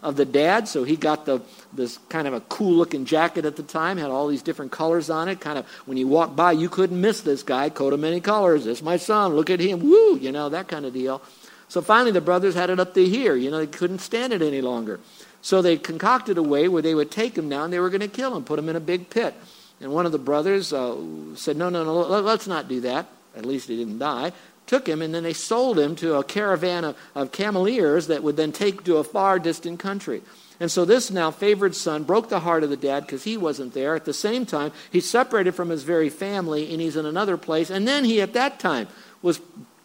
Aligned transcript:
Of 0.00 0.14
the 0.14 0.24
dad, 0.24 0.68
so 0.68 0.84
he 0.84 0.94
got 0.94 1.26
the 1.26 1.40
this 1.72 1.98
kind 2.08 2.28
of 2.28 2.34
a 2.34 2.40
cool 2.42 2.72
looking 2.72 3.04
jacket 3.04 3.44
at 3.44 3.56
the 3.56 3.64
time, 3.64 3.96
had 3.96 4.10
all 4.10 4.28
these 4.28 4.42
different 4.42 4.70
colors 4.70 5.10
on 5.10 5.28
it. 5.28 5.40
Kind 5.40 5.58
of 5.58 5.66
when 5.86 5.96
you 5.98 6.06
walk 6.06 6.36
by, 6.36 6.52
you 6.52 6.68
couldn't 6.68 7.00
miss 7.00 7.22
this 7.22 7.42
guy, 7.42 7.68
coat 7.68 7.92
of 7.92 7.98
many 7.98 8.20
colors. 8.20 8.64
This 8.64 8.80
my 8.80 8.96
son, 8.96 9.34
look 9.34 9.50
at 9.50 9.58
him, 9.58 9.82
woo, 9.82 10.16
you 10.16 10.30
know 10.30 10.48
that 10.50 10.68
kind 10.68 10.86
of 10.86 10.92
deal. 10.92 11.20
So 11.68 11.82
finally, 11.82 12.12
the 12.12 12.20
brothers 12.20 12.54
had 12.54 12.70
it 12.70 12.78
up 12.78 12.94
to 12.94 13.04
here. 13.04 13.34
You 13.34 13.50
know, 13.50 13.58
they 13.58 13.66
couldn't 13.66 13.98
stand 13.98 14.32
it 14.32 14.40
any 14.40 14.60
longer. 14.60 15.00
So 15.42 15.62
they 15.62 15.76
concocted 15.76 16.38
a 16.38 16.42
way 16.42 16.68
where 16.68 16.80
they 16.80 16.94
would 16.94 17.10
take 17.10 17.36
him 17.36 17.48
down. 17.48 17.70
They 17.70 17.80
were 17.80 17.90
going 17.90 18.00
to 18.00 18.08
kill 18.08 18.36
him, 18.36 18.44
put 18.44 18.58
him 18.58 18.68
in 18.68 18.76
a 18.76 18.80
big 18.80 19.10
pit. 19.10 19.34
And 19.80 19.92
one 19.92 20.06
of 20.06 20.12
the 20.12 20.18
brothers 20.18 20.72
uh, 20.72 20.96
said, 21.34 21.56
"No, 21.56 21.70
no, 21.70 21.84
no, 21.84 22.20
let's 22.20 22.46
not 22.46 22.68
do 22.68 22.80
that. 22.82 23.06
At 23.36 23.44
least 23.44 23.68
he 23.68 23.76
didn't 23.76 23.98
die." 23.98 24.32
Took 24.68 24.88
him, 24.88 25.02
and 25.02 25.12
then 25.12 25.24
they 25.24 25.32
sold 25.32 25.78
him 25.78 25.96
to 25.96 26.14
a 26.14 26.24
caravan 26.24 26.84
of, 26.84 26.96
of 27.14 27.32
cameleers 27.32 28.06
that 28.06 28.22
would 28.22 28.36
then 28.36 28.52
take 28.52 28.84
to 28.84 28.98
a 28.98 29.04
far 29.04 29.38
distant 29.38 29.80
country. 29.80 30.22
And 30.60 30.70
so 30.70 30.84
this 30.84 31.10
now 31.10 31.30
favored 31.30 31.74
son 31.74 32.02
broke 32.02 32.28
the 32.28 32.40
heart 32.40 32.64
of 32.64 32.70
the 32.70 32.76
dad 32.76 33.06
because 33.06 33.24
he 33.24 33.36
wasn't 33.36 33.74
there. 33.74 33.94
At 33.94 34.04
the 34.04 34.12
same 34.12 34.44
time, 34.44 34.72
he's 34.90 35.08
separated 35.08 35.52
from 35.52 35.68
his 35.68 35.84
very 35.84 36.08
family 36.08 36.72
and 36.72 36.80
he's 36.80 36.96
in 36.96 37.06
another 37.06 37.36
place. 37.36 37.70
And 37.70 37.86
then 37.86 38.04
he, 38.04 38.20
at 38.20 38.32
that 38.32 38.58
time, 38.58 38.88
was 39.22 39.40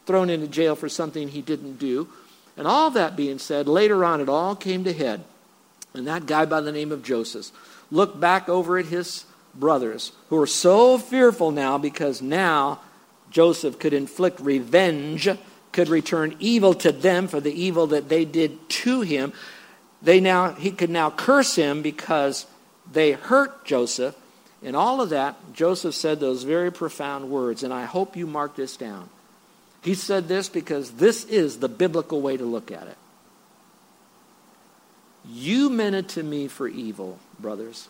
thrown 0.06 0.30
into 0.30 0.48
jail 0.48 0.76
for 0.76 0.90
something 0.90 1.28
he 1.28 1.42
didn't 1.42 1.78
do. 1.78 2.10
And 2.58 2.68
all 2.68 2.90
that 2.92 3.16
being 3.16 3.38
said, 3.38 3.68
later 3.68 4.04
on 4.04 4.20
it 4.20 4.30
all 4.30 4.56
came 4.56 4.84
to 4.84 4.94
head. 4.94 5.24
And 5.94 6.08
that 6.08 6.26
guy 6.26 6.46
by 6.46 6.62
the 6.62 6.72
name 6.72 6.92
of 6.92 7.04
Joseph 7.04 7.52
looked 7.92 8.20
back 8.20 8.50
over 8.50 8.80
at 8.80 8.88
his 8.88 9.26
brothers 9.54 10.12
who 10.30 10.38
were 10.38 10.48
so 10.48 10.98
fearful 10.98 11.52
now 11.52 11.78
because 11.78 12.20
now 12.20 12.80
Joseph 13.34 13.80
could 13.80 13.94
inflict 13.94 14.40
revenge, 14.40 15.28
could 15.72 15.90
return 15.90 16.36
evil 16.40 16.76
to 16.76 16.92
them 16.92 17.28
for 17.28 17.42
the 17.42 17.52
evil 17.52 17.88
that 17.88 18.08
they 18.08 18.26
did 18.26 18.70
to 18.70 19.02
him. 19.02 19.34
They 20.04 20.20
now 20.20 20.54
he 20.54 20.72
could 20.72 20.92
now 20.92 21.10
curse 21.10 21.56
him 21.56 21.82
because 21.82 22.46
they 22.90 23.14
hurt 23.14 23.66
Joseph. 23.66 24.16
And 24.64 24.76
all 24.76 25.02
of 25.02 25.10
that, 25.10 25.36
Joseph 25.54 25.96
said 25.96 26.20
those 26.20 26.44
very 26.44 26.72
profound 26.72 27.30
words, 27.30 27.64
and 27.64 27.74
I 27.74 27.86
hope 27.86 28.16
you 28.16 28.28
mark 28.28 28.56
this 28.56 28.78
down. 28.78 29.10
He 29.82 29.96
said 29.96 30.28
this 30.28 30.48
because 30.48 30.92
this 30.92 31.26
is 31.26 31.58
the 31.58 31.68
biblical 31.68 32.22
way 32.22 32.38
to 32.38 32.46
look 32.46 32.72
at 32.72 32.88
it. 32.88 32.98
You 35.28 35.70
meant 35.70 35.96
it 35.96 36.10
to 36.10 36.24
me 36.24 36.48
for 36.48 36.68
evil, 36.68 37.18
brothers, 37.40 37.90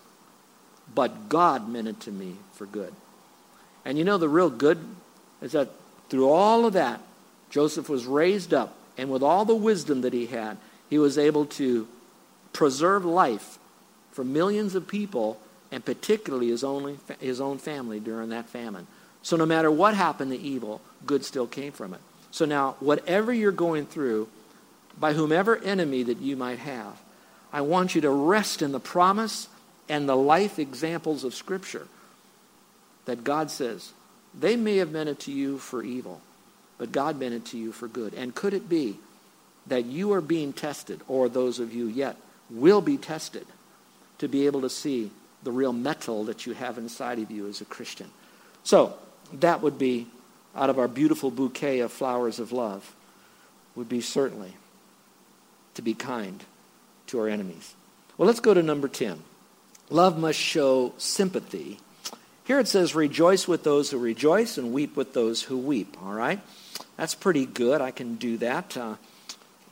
but 0.96 1.28
God 1.30 1.68
meant 1.68 1.88
it 1.90 2.00
to 2.02 2.12
me 2.12 2.38
for 2.54 2.66
good. 2.66 2.94
And 3.86 3.98
you 3.98 4.06
know 4.06 4.18
the 4.18 4.30
real 4.30 4.50
good 4.50 4.80
is 5.44 5.52
that 5.52 5.70
through 6.10 6.30
all 6.30 6.66
of 6.66 6.74
that, 6.74 7.02
Joseph 7.52 7.90
was 7.90 8.08
raised 8.08 8.54
up, 8.54 8.76
and 8.98 9.12
with 9.12 9.22
all 9.22 9.46
the 9.46 9.54
wisdom 9.54 10.02
that 10.02 10.14
he 10.14 10.26
had, 10.26 10.58
he 10.90 10.98
was 10.98 11.18
able 11.20 11.46
to 11.46 11.88
preserve 12.54 13.06
life 13.06 13.60
for 14.12 14.24
millions 14.24 14.74
of 14.74 14.88
people, 14.88 15.40
and 15.72 15.84
particularly 15.86 16.50
his 16.50 16.64
own, 16.64 16.98
his 17.20 17.42
own 17.42 17.58
family 17.58 18.00
during 18.00 18.30
that 18.30 18.48
famine. 18.48 18.88
So 19.22 19.36
no 19.38 19.46
matter 19.46 19.70
what 19.70 19.96
happened 19.96 20.32
to 20.32 20.40
evil, 20.40 20.82
good 21.06 21.26
still 21.26 21.48
came 21.48 21.72
from 21.72 21.94
it. 21.94 22.00
So 22.32 22.46
now, 22.46 22.76
whatever 22.80 23.34
you're 23.34 23.52
going 23.52 23.86
through, 23.86 24.30
by 25.00 25.14
whomever 25.14 25.58
enemy 25.58 26.04
that 26.04 26.20
you 26.20 26.36
might 26.36 26.60
have, 26.60 27.02
I 27.52 27.62
want 27.62 27.96
you 27.96 28.02
to 28.02 28.10
rest 28.10 28.62
in 28.62 28.72
the 28.72 28.80
promise 28.80 29.48
and 29.90 30.08
the 30.08 30.16
life 30.16 30.58
examples 30.58 31.24
of 31.24 31.36
Scripture 31.36 31.88
that 33.06 33.24
God 33.24 33.52
says, 33.52 33.94
they 34.38 34.56
may 34.56 34.78
have 34.78 34.92
meant 34.92 35.10
it 35.10 35.20
to 35.22 35.32
you 35.32 35.58
for 35.58 35.84
evil, 35.84 36.22
but 36.78 36.92
God 36.92 37.20
meant 37.20 37.34
it 37.34 37.46
to 37.48 37.58
you 37.58 37.72
for 37.72 37.88
good. 37.88 38.14
And 38.14 38.34
could 38.34 38.54
it 38.54 38.68
be 38.68 38.98
that 39.68 39.86
you 39.86 40.12
are 40.14 40.22
being 40.22 40.54
tested, 40.54 41.02
or 41.08 41.30
those 41.30 41.60
of 41.60 41.74
you 41.74 41.86
yet 41.86 42.18
will 42.50 42.82
be 42.82 42.98
tested, 42.98 43.46
to 44.18 44.28
be 44.28 44.46
able 44.46 44.62
to 44.62 44.70
see 44.70 45.12
the 45.44 45.52
real 45.52 45.74
mettle 45.74 46.26
that 46.26 46.46
you 46.46 46.54
have 46.54 46.78
inside 46.78 47.20
of 47.20 47.32
you 47.32 47.48
as 47.48 47.62
a 47.62 47.66
Christian? 47.66 48.10
So, 48.64 48.96
that 49.34 49.62
would 49.62 49.78
be, 49.78 50.08
out 50.56 50.70
of 50.70 50.78
our 50.78 50.88
beautiful 50.88 51.32
bouquet 51.32 51.80
of 51.80 51.92
flowers 51.92 52.40
of 52.40 52.52
love, 52.52 52.96
would 53.76 53.90
be 53.90 54.02
certainly 54.02 54.54
to 55.76 55.82
be 55.82 55.94
kind 55.94 56.44
to 57.08 57.20
our 57.20 57.28
enemies. 57.28 57.74
Well, 58.18 58.28
let's 58.28 58.40
go 58.40 58.54
to 58.54 58.62
number 58.62 58.88
10. 58.88 59.24
Love 59.90 60.18
must 60.18 60.40
show 60.40 60.94
sympathy 60.98 61.80
here 62.46 62.60
it 62.60 62.68
says, 62.68 62.94
rejoice 62.94 63.48
with 63.48 63.64
those 63.64 63.92
who 63.92 63.98
rejoice 63.98 64.58
and 64.58 64.74
weep 64.74 64.98
with 64.98 65.14
those 65.14 65.42
who 65.42 65.58
weep. 65.58 65.96
All 66.04 66.14
right? 66.14 66.42
That's 66.98 67.16
pretty 67.16 67.46
good. 67.46 67.82
I 67.82 67.92
can 67.92 68.16
do 68.16 68.38
that. 68.38 68.76
Uh, 68.76 68.96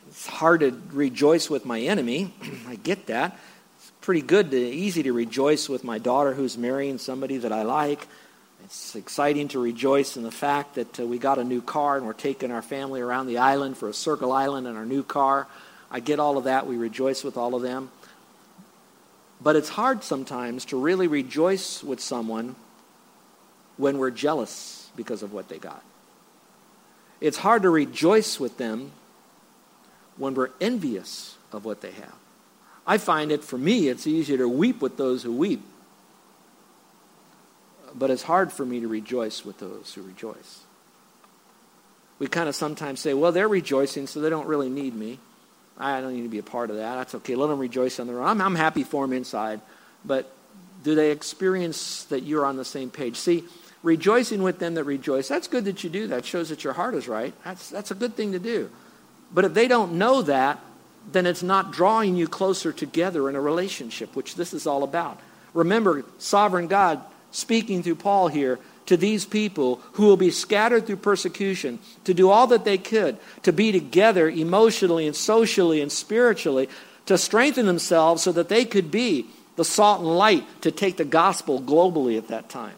it's 0.08 0.28
hard 0.28 0.62
to 0.62 0.80
rejoice 0.92 1.50
with 1.50 1.66
my 1.66 1.80
enemy. 1.82 2.34
I 2.68 2.76
get 2.76 3.08
that. 3.08 3.38
It's 3.78 3.92
pretty 4.02 4.22
good, 4.22 4.52
to, 4.52 4.58
easy 4.58 5.04
to 5.04 5.14
rejoice 5.14 5.68
with 5.68 5.84
my 5.84 5.98
daughter 5.98 6.34
who's 6.34 6.58
marrying 6.58 6.98
somebody 6.98 7.38
that 7.38 7.52
I 7.52 7.64
like. 7.64 8.08
It's 8.64 8.96
exciting 8.96 9.50
to 9.50 9.60
rejoice 9.60 10.16
in 10.16 10.24
the 10.24 10.32
fact 10.32 10.76
that 10.76 11.00
uh, 11.00 11.06
we 11.06 11.18
got 11.18 11.40
a 11.40 11.44
new 11.44 11.62
car 11.62 11.98
and 11.98 12.06
we're 12.06 12.14
taking 12.14 12.52
our 12.52 12.62
family 12.62 13.02
around 13.02 13.28
the 13.28 13.40
island 13.40 13.78
for 13.78 13.90
a 13.90 13.94
circle 13.94 14.32
island 14.32 14.66
in 14.66 14.78
our 14.78 14.86
new 14.86 15.04
car. 15.04 15.48
I 15.90 16.00
get 16.00 16.20
all 16.20 16.38
of 16.38 16.46
that. 16.46 16.68
We 16.68 16.78
rejoice 16.78 17.24
with 17.24 17.36
all 17.36 17.54
of 17.54 17.64
them. 17.64 17.92
But 19.44 19.56
it's 19.56 19.70
hard 19.70 20.04
sometimes 20.04 20.66
to 20.66 20.80
really 20.80 21.08
rejoice 21.08 21.84
with 21.84 22.00
someone 22.00 22.56
when 23.78 23.98
we're 23.98 24.12
jealous 24.12 24.90
because 24.96 25.24
of 25.24 25.34
what 25.34 25.50
they 25.50 25.58
got. 25.58 25.84
It's 27.20 27.38
hard 27.38 27.64
to 27.64 27.70
rejoice 27.70 28.40
with 28.40 28.58
them 28.58 28.92
when 30.18 30.36
we're 30.36 30.52
envious 30.60 31.38
of 31.52 31.66
what 31.66 31.82
they 31.82 31.92
have. 31.92 32.16
I 32.86 32.98
find 32.98 33.32
it, 33.32 33.44
for 33.44 33.58
me, 33.58 33.88
it's 33.88 34.06
easier 34.08 34.38
to 34.38 34.50
weep 34.50 34.82
with 34.82 34.98
those 34.98 35.24
who 35.24 35.32
weep. 35.32 35.64
But 37.94 38.10
it's 38.10 38.24
hard 38.24 38.52
for 38.52 38.66
me 38.66 38.80
to 38.80 38.88
rejoice 38.88 39.44
with 39.46 39.60
those 39.60 39.94
who 39.94 40.02
rejoice. 40.02 40.62
We 42.20 42.28
kind 42.28 42.48
of 42.48 42.56
sometimes 42.56 43.00
say, 43.00 43.14
well, 43.14 43.32
they're 43.32 43.48
rejoicing, 43.48 44.08
so 44.08 44.22
they 44.22 44.30
don't 44.30 44.48
really 44.48 44.70
need 44.70 44.96
me. 44.96 45.20
I 45.82 46.00
don't 46.00 46.14
need 46.14 46.24
to 46.24 46.30
be 46.30 46.38
a 46.38 46.44
part 46.44 46.70
of 46.70 46.78
that. 46.78 46.96
That's 46.96 47.16
okay. 47.16 47.36
Let 47.36 47.48
them 47.48 47.60
rejoice 47.60 48.00
on 48.00 48.08
their 48.08 48.20
own. 48.20 48.28
I'm, 48.28 48.42
I'm 48.42 48.56
happy 48.56 48.84
for 48.84 49.06
them 49.06 49.14
inside. 49.14 49.62
But 50.06 50.32
do 50.84 50.96
they 50.96 51.12
experience 51.12 52.04
that 52.06 52.24
you're 52.24 52.46
on 52.46 52.56
the 52.58 52.66
same 52.66 52.90
page? 52.90 53.18
See, 53.18 53.44
rejoicing 53.84 54.44
with 54.44 54.60
them 54.60 54.76
that 54.76 54.84
rejoice, 54.84 55.28
that's 55.28 55.48
good 55.48 55.66
that 55.66 55.84
you 55.84 55.90
do 55.90 56.08
that. 56.08 56.26
shows 56.26 56.50
that 56.50 56.64
your 56.64 56.74
heart 56.74 56.94
is 56.96 57.08
right. 57.08 57.34
That's, 57.44 57.70
that's 57.70 57.92
a 57.92 57.96
good 57.96 58.16
thing 58.16 58.32
to 58.34 58.40
do. 58.40 58.70
But 59.34 59.46
if 59.46 59.54
they 59.54 59.68
don't 59.68 59.94
know 59.94 60.22
that, 60.24 60.60
then 61.12 61.26
it's 61.26 61.42
not 61.42 61.72
drawing 61.72 62.16
you 62.16 62.28
closer 62.28 62.72
together 62.72 63.28
in 63.30 63.36
a 63.36 63.42
relationship, 63.42 64.16
which 64.16 64.36
this 64.36 64.54
is 64.54 64.68
all 64.68 64.84
about. 64.84 65.20
Remember, 65.54 66.06
sovereign 66.20 66.68
God 66.68 67.02
speaking 67.32 67.82
through 67.82 67.96
Paul 67.96 68.28
here 68.28 68.60
to 68.86 68.98
these 68.98 69.26
people 69.26 69.82
who 69.94 70.06
will 70.06 70.18
be 70.18 70.32
scattered 70.32 70.86
through 70.86 70.98
persecution 70.98 71.80
to 72.04 72.14
do 72.14 72.30
all 72.30 72.48
that 72.48 72.66
they 72.66 72.78
could 72.78 73.18
to 73.44 73.54
be 73.54 73.72
together 73.72 74.30
emotionally 74.30 75.08
and 75.08 75.16
socially 75.16 75.82
and 75.82 75.92
spiritually 75.92 76.68
to 77.06 77.18
strengthen 77.18 77.66
themselves 77.66 78.24
so 78.24 78.32
that 78.32 78.50
they 78.50 78.66
could 78.66 78.92
be 78.92 79.28
the 79.56 79.66
salt 79.66 80.00
and 80.00 80.18
light 80.18 80.46
to 80.62 80.72
take 80.72 80.98
the 80.98 81.06
gospel 81.06 81.62
globally 81.62 82.18
at 82.18 82.30
that 82.30 82.50
time. 82.50 82.76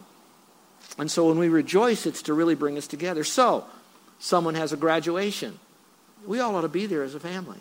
And 0.98 1.10
so 1.10 1.28
when 1.28 1.38
we 1.38 1.48
rejoice, 1.48 2.06
it's 2.06 2.22
to 2.22 2.34
really 2.34 2.54
bring 2.54 2.76
us 2.78 2.86
together. 2.86 3.24
So, 3.24 3.64
someone 4.18 4.54
has 4.54 4.72
a 4.72 4.76
graduation. 4.76 5.58
We 6.26 6.40
all 6.40 6.54
ought 6.56 6.62
to 6.62 6.68
be 6.68 6.86
there 6.86 7.02
as 7.02 7.14
a 7.14 7.20
family. 7.20 7.58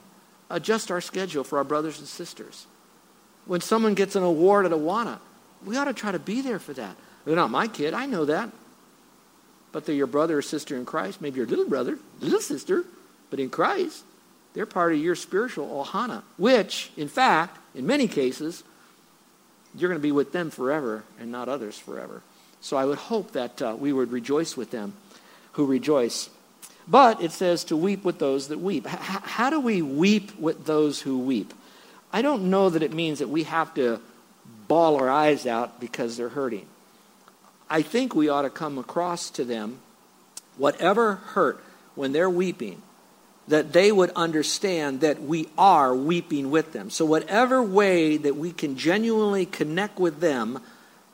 Adjust 0.49 0.91
our 0.91 1.01
schedule 1.01 1.43
for 1.43 1.57
our 1.57 1.63
brothers 1.63 1.99
and 1.99 2.07
sisters. 2.07 2.67
When 3.45 3.61
someone 3.61 3.93
gets 3.93 4.15
an 4.15 4.23
award 4.23 4.65
at 4.65 4.71
Awana, 4.71 5.19
we 5.65 5.77
ought 5.77 5.85
to 5.85 5.93
try 5.93 6.11
to 6.11 6.19
be 6.19 6.41
there 6.41 6.59
for 6.59 6.73
that. 6.73 6.95
They're 7.25 7.35
not 7.35 7.51
my 7.51 7.67
kid. 7.67 7.93
I 7.93 8.05
know 8.05 8.25
that. 8.25 8.49
But 9.71 9.85
they're 9.85 9.95
your 9.95 10.07
brother 10.07 10.37
or 10.37 10.41
sister 10.41 10.75
in 10.75 10.85
Christ. 10.85 11.21
Maybe 11.21 11.37
your 11.37 11.47
little 11.47 11.67
brother, 11.67 11.97
little 12.19 12.41
sister. 12.41 12.83
But 13.29 13.39
in 13.39 13.49
Christ, 13.49 14.03
they're 14.53 14.65
part 14.65 14.93
of 14.93 14.99
your 14.99 15.15
spiritual 15.15 15.67
ohana, 15.83 16.21
which, 16.37 16.91
in 16.95 17.07
fact, 17.07 17.57
in 17.73 17.87
many 17.87 18.07
cases, 18.07 18.63
you're 19.75 19.89
going 19.89 19.99
to 19.99 20.03
be 20.03 20.11
with 20.11 20.31
them 20.31 20.51
forever 20.51 21.03
and 21.19 21.31
not 21.31 21.49
others 21.49 21.77
forever. 21.77 22.21
So 22.61 22.77
I 22.77 22.85
would 22.85 22.97
hope 22.97 23.31
that 23.31 23.61
uh, 23.61 23.75
we 23.77 23.91
would 23.91 24.11
rejoice 24.11 24.55
with 24.55 24.71
them 24.71 24.93
who 25.53 25.65
rejoice. 25.65 26.29
But 26.87 27.21
it 27.21 27.31
says 27.31 27.63
to 27.65 27.77
weep 27.77 28.03
with 28.03 28.19
those 28.19 28.49
that 28.49 28.59
weep. 28.59 28.85
H- 28.85 28.99
how 28.99 29.49
do 29.49 29.59
we 29.59 29.81
weep 29.81 30.37
with 30.37 30.65
those 30.65 31.01
who 31.01 31.19
weep? 31.19 31.53
I 32.11 32.21
don't 32.21 32.49
know 32.49 32.69
that 32.69 32.83
it 32.83 32.93
means 32.93 33.19
that 33.19 33.29
we 33.29 33.43
have 33.43 33.73
to 33.75 33.99
bawl 34.67 34.97
our 34.97 35.09
eyes 35.09 35.47
out 35.47 35.79
because 35.79 36.15
they're 36.15 36.29
hurting. 36.29 36.67
I 37.73 37.81
think 37.81 38.13
we 38.13 38.29
ought 38.29 38.43
to 38.43 38.51
come 38.51 38.77
across 38.77 39.31
to 39.31 39.43
them 39.43 39.79
whatever 40.57 41.15
hurt 41.15 41.59
when 41.95 42.11
they're 42.11 42.29
weeping, 42.29 42.83
that 43.47 43.73
they 43.73 43.91
would 43.91 44.11
understand 44.11 45.01
that 45.01 45.23
we 45.23 45.49
are 45.57 45.95
weeping 45.95 46.51
with 46.51 46.71
them. 46.71 46.91
So, 46.91 47.03
whatever 47.03 47.63
way 47.63 48.17
that 48.17 48.35
we 48.35 48.51
can 48.51 48.77
genuinely 48.77 49.47
connect 49.47 49.97
with 49.97 50.19
them 50.19 50.59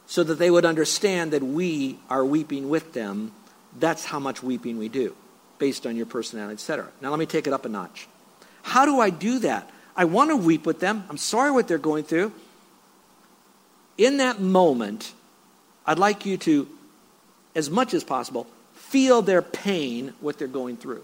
so 0.06 0.22
that 0.26 0.36
they 0.36 0.52
would 0.52 0.66
understand 0.66 1.32
that 1.32 1.44
we 1.44 1.98
are 2.10 2.26
weeping 2.26 2.68
with 2.68 2.92
them, 2.92 3.32
that's 3.80 4.04
how 4.04 4.20
much 4.20 4.44
weeping 4.44 4.78
we 4.78 4.90
do, 4.90 5.16
based 5.60 5.88
on 5.88 5.96
your 5.96 6.08
personality, 6.08 6.56
etc. 6.56 6.90
Now, 7.00 7.10
let 7.10 7.20
me 7.20 7.26
take 7.26 7.48
it 7.48 7.54
up 7.54 7.64
a 7.64 7.70
notch. 7.70 8.10
How 8.64 8.84
do 8.84 9.00
I 9.00 9.12
do 9.12 9.40
that? 9.40 9.70
I 9.96 10.04
want 10.04 10.30
to 10.30 10.36
weep 10.36 10.66
with 10.66 10.82
them. 10.82 11.06
I'm 11.10 11.18
sorry 11.18 11.52
what 11.52 11.70
they're 11.70 11.78
going 11.78 12.04
through. 12.04 12.34
In 13.98 14.18
that 14.18 14.42
moment, 14.42 15.14
I'd 15.86 16.00
like 16.00 16.26
you 16.26 16.38
to, 16.38 16.68
as 17.56 17.70
much 17.70 17.94
as 17.94 18.04
possible, 18.04 18.48
feel 18.74 19.22
their 19.22 19.42
pain, 19.42 20.14
what 20.20 20.38
they're 20.38 20.48
going 20.48 20.78
through 20.78 21.04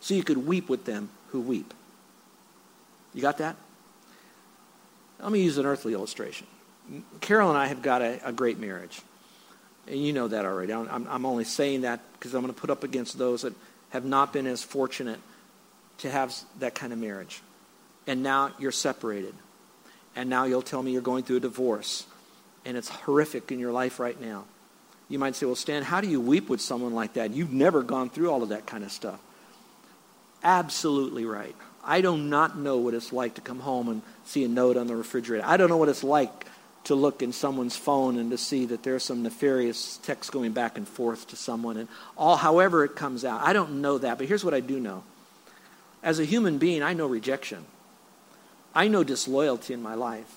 so 0.00 0.14
you 0.14 0.24
could 0.24 0.46
weep 0.46 0.68
with 0.68 0.84
them 0.84 1.10
who 1.28 1.40
weep. 1.40 1.72
You 3.14 3.22
got 3.22 3.38
that? 3.38 3.56
Let 5.20 5.30
me 5.30 5.42
use 5.42 5.58
an 5.58 5.66
earthly 5.66 5.92
illustration. 5.92 6.46
Carol 7.20 7.50
and 7.50 7.58
I 7.58 7.66
have 7.66 7.82
got 7.82 8.02
a, 8.02 8.20
a 8.24 8.32
great 8.32 8.58
marriage. 8.58 9.02
And 9.86 10.04
you 10.04 10.12
know 10.12 10.28
that 10.28 10.44
already. 10.44 10.72
I'm, 10.72 11.06
I'm 11.08 11.26
only 11.26 11.44
saying 11.44 11.82
that 11.82 12.00
because 12.14 12.34
I'm 12.34 12.42
going 12.42 12.52
to 12.52 12.58
put 12.58 12.70
up 12.70 12.84
against 12.84 13.18
those 13.18 13.42
that 13.42 13.54
have 13.90 14.04
not 14.04 14.32
been 14.32 14.46
as 14.46 14.62
fortunate 14.62 15.18
to 15.98 16.10
have 16.10 16.34
that 16.60 16.74
kind 16.74 16.92
of 16.92 16.98
marriage. 16.98 17.42
And 18.06 18.22
now 18.22 18.52
you're 18.58 18.72
separated. 18.72 19.34
And 20.16 20.30
now 20.30 20.44
you'll 20.44 20.62
tell 20.62 20.82
me 20.82 20.92
you're 20.92 21.02
going 21.02 21.24
through 21.24 21.36
a 21.36 21.40
divorce. 21.40 22.06
And 22.64 22.76
it's 22.76 22.88
horrific 22.88 23.50
in 23.52 23.58
your 23.58 23.72
life 23.72 23.98
right 23.98 24.20
now. 24.20 24.44
You 25.08 25.18
might 25.18 25.34
say, 25.34 25.46
well, 25.46 25.56
Stan, 25.56 25.82
how 25.82 26.00
do 26.00 26.08
you 26.08 26.20
weep 26.20 26.48
with 26.48 26.60
someone 26.60 26.94
like 26.94 27.14
that? 27.14 27.32
You've 27.32 27.52
never 27.52 27.82
gone 27.82 28.10
through 28.10 28.30
all 28.30 28.42
of 28.42 28.50
that 28.50 28.66
kind 28.66 28.84
of 28.84 28.92
stuff 28.92 29.20
absolutely 30.42 31.24
right. 31.24 31.54
I 31.84 32.00
do 32.00 32.16
not 32.16 32.58
know 32.58 32.78
what 32.78 32.94
it's 32.94 33.12
like 33.12 33.34
to 33.34 33.40
come 33.40 33.60
home 33.60 33.88
and 33.88 34.02
see 34.24 34.44
a 34.44 34.48
note 34.48 34.76
on 34.76 34.86
the 34.86 34.96
refrigerator. 34.96 35.44
I 35.46 35.56
don't 35.56 35.68
know 35.68 35.76
what 35.76 35.88
it's 35.88 36.04
like 36.04 36.46
to 36.84 36.94
look 36.94 37.22
in 37.22 37.32
someone's 37.32 37.76
phone 37.76 38.18
and 38.18 38.30
to 38.30 38.38
see 38.38 38.66
that 38.66 38.82
there's 38.82 39.02
some 39.02 39.22
nefarious 39.22 39.98
text 40.02 40.32
going 40.32 40.52
back 40.52 40.78
and 40.78 40.88
forth 40.88 41.28
to 41.28 41.36
someone 41.36 41.76
and 41.76 41.88
all 42.16 42.36
however 42.36 42.84
it 42.84 42.96
comes 42.96 43.24
out. 43.24 43.42
I 43.42 43.52
don't 43.52 43.80
know 43.80 43.98
that, 43.98 44.18
but 44.18 44.26
here's 44.26 44.44
what 44.44 44.54
I 44.54 44.60
do 44.60 44.80
know. 44.80 45.02
As 46.02 46.18
a 46.18 46.24
human 46.24 46.58
being, 46.58 46.82
I 46.82 46.94
know 46.94 47.06
rejection. 47.06 47.64
I 48.74 48.88
know 48.88 49.04
disloyalty 49.04 49.74
in 49.74 49.82
my 49.82 49.94
life. 49.94 50.34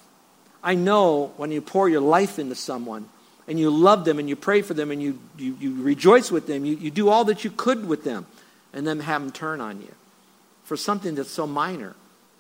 I 0.64 0.76
know 0.76 1.34
when 1.38 1.52
you 1.52 1.62
pour 1.62 1.90
your 1.90 2.02
life 2.02 2.40
into 2.40 2.56
someone 2.56 3.10
and 3.48 3.60
you 3.60 3.70
love 3.70 4.06
them 4.06 4.20
and 4.20 4.30
you 4.30 4.36
pray 4.36 4.62
for 4.62 4.74
them 4.74 4.92
and 4.92 5.02
you, 5.02 5.20
you, 5.38 5.58
you 5.60 5.84
rejoice 5.84 6.32
with 6.32 6.48
them, 6.48 6.64
you, 6.64 6.76
you 6.76 6.90
do 6.90 7.10
all 7.10 7.26
that 7.26 7.44
you 7.44 7.52
could 7.52 7.88
with 7.88 8.04
them 8.04 8.26
and 8.72 8.88
then 8.88 9.02
have 9.02 9.22
them 9.22 9.32
turn 9.32 9.60
on 9.60 9.82
you 9.82 9.94
for 10.64 10.78
something 10.78 11.16
that's 11.16 11.30
so 11.30 11.46
minor. 11.46 11.96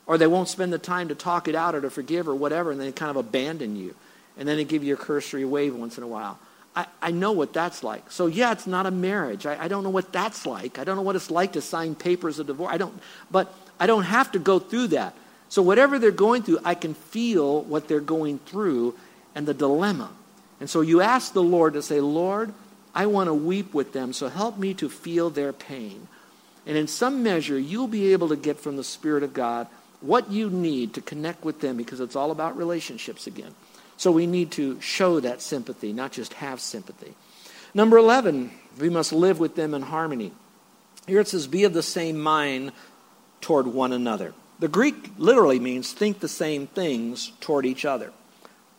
Or 0.05 0.17
they 0.17 0.27
won't 0.27 0.49
spend 0.49 0.73
the 0.73 0.79
time 0.79 1.09
to 1.09 1.15
talk 1.15 1.47
it 1.47 1.55
out 1.55 1.75
or 1.75 1.81
to 1.81 1.89
forgive 1.89 2.27
or 2.27 2.35
whatever, 2.35 2.71
and 2.71 2.79
then 2.79 2.87
they 2.87 2.91
kind 2.91 3.09
of 3.09 3.15
abandon 3.15 3.75
you. 3.75 3.95
And 4.37 4.47
then 4.47 4.57
they 4.57 4.65
give 4.65 4.83
you 4.83 4.95
a 4.95 4.97
cursory 4.97 5.45
wave 5.45 5.75
once 5.75 5.97
in 5.97 6.03
a 6.03 6.07
while. 6.07 6.39
I, 6.75 6.87
I 7.01 7.11
know 7.11 7.31
what 7.31 7.53
that's 7.53 7.83
like. 7.83 8.11
So, 8.11 8.25
yeah, 8.25 8.51
it's 8.51 8.67
not 8.67 8.85
a 8.85 8.91
marriage. 8.91 9.45
I, 9.45 9.63
I 9.63 9.67
don't 9.67 9.83
know 9.83 9.91
what 9.91 10.11
that's 10.11 10.45
like. 10.45 10.79
I 10.79 10.83
don't 10.83 10.95
know 10.95 11.03
what 11.03 11.15
it's 11.15 11.31
like 11.31 11.53
to 11.53 11.61
sign 11.61 11.95
papers 11.95 12.39
of 12.39 12.47
divorce. 12.47 12.73
I 12.73 12.77
don't, 12.77 12.99
but 13.31 13.53
I 13.79 13.85
don't 13.85 14.03
have 14.03 14.31
to 14.33 14.39
go 14.39 14.59
through 14.59 14.87
that. 14.87 15.15
So, 15.53 15.61
whatever 15.61 15.99
they're 15.99 16.09
going 16.09 16.41
through, 16.41 16.61
I 16.65 16.73
can 16.73 16.95
feel 16.95 17.61
what 17.61 17.87
they're 17.87 17.99
going 17.99 18.39
through 18.39 18.95
and 19.35 19.45
the 19.45 19.53
dilemma. 19.53 20.09
And 20.59 20.67
so 20.67 20.81
you 20.81 21.01
ask 21.01 21.31
the 21.31 21.43
Lord 21.43 21.73
to 21.73 21.83
say, 21.83 22.01
Lord, 22.01 22.55
I 22.95 23.05
want 23.05 23.27
to 23.27 23.35
weep 23.35 23.71
with 23.71 23.93
them, 23.93 24.13
so 24.13 24.29
help 24.29 24.57
me 24.57 24.73
to 24.73 24.89
feel 24.89 25.29
their 25.29 25.53
pain. 25.53 26.07
And 26.65 26.75
in 26.75 26.87
some 26.87 27.21
measure, 27.21 27.59
you'll 27.59 27.87
be 27.87 28.13
able 28.13 28.29
to 28.29 28.35
get 28.35 28.59
from 28.59 28.77
the 28.77 28.83
Spirit 28.83 29.21
of 29.21 29.35
God 29.35 29.67
what 30.01 30.31
you 30.31 30.49
need 30.49 30.95
to 30.95 31.01
connect 31.01 31.45
with 31.45 31.61
them 31.61 31.77
because 31.77 31.99
it's 31.99 32.15
all 32.15 32.31
about 32.31 32.57
relationships 32.57 33.27
again. 33.27 33.53
So 33.95 34.11
we 34.11 34.25
need 34.25 34.49
to 34.53 34.81
show 34.81 35.19
that 35.19 35.39
sympathy, 35.39 35.93
not 35.93 36.13
just 36.13 36.33
have 36.33 36.61
sympathy. 36.61 37.13
Number 37.75 37.97
11, 37.97 38.49
we 38.79 38.89
must 38.89 39.13
live 39.13 39.39
with 39.39 39.55
them 39.55 39.75
in 39.75 39.83
harmony. 39.83 40.31
Here 41.05 41.19
it 41.19 41.27
says, 41.27 41.45
be 41.45 41.63
of 41.63 41.75
the 41.75 41.83
same 41.83 42.19
mind 42.19 42.71
toward 43.39 43.67
one 43.67 43.93
another. 43.93 44.33
The 44.63 44.69
Greek 44.69 44.95
literally 45.17 45.59
means 45.59 45.91
think 45.91 46.21
the 46.21 46.29
same 46.29 46.67
things 46.67 47.33
toward 47.41 47.65
each 47.65 47.83
other. 47.83 48.13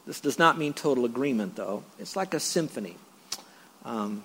This 0.07 0.19
does 0.19 0.39
not 0.39 0.57
mean 0.57 0.73
total 0.73 1.05
agreement, 1.05 1.57
though. 1.57 1.83
It's 1.99 2.17
like 2.17 2.33
a 2.33 2.41
symphony. 2.41 2.97
Um, 3.85 4.25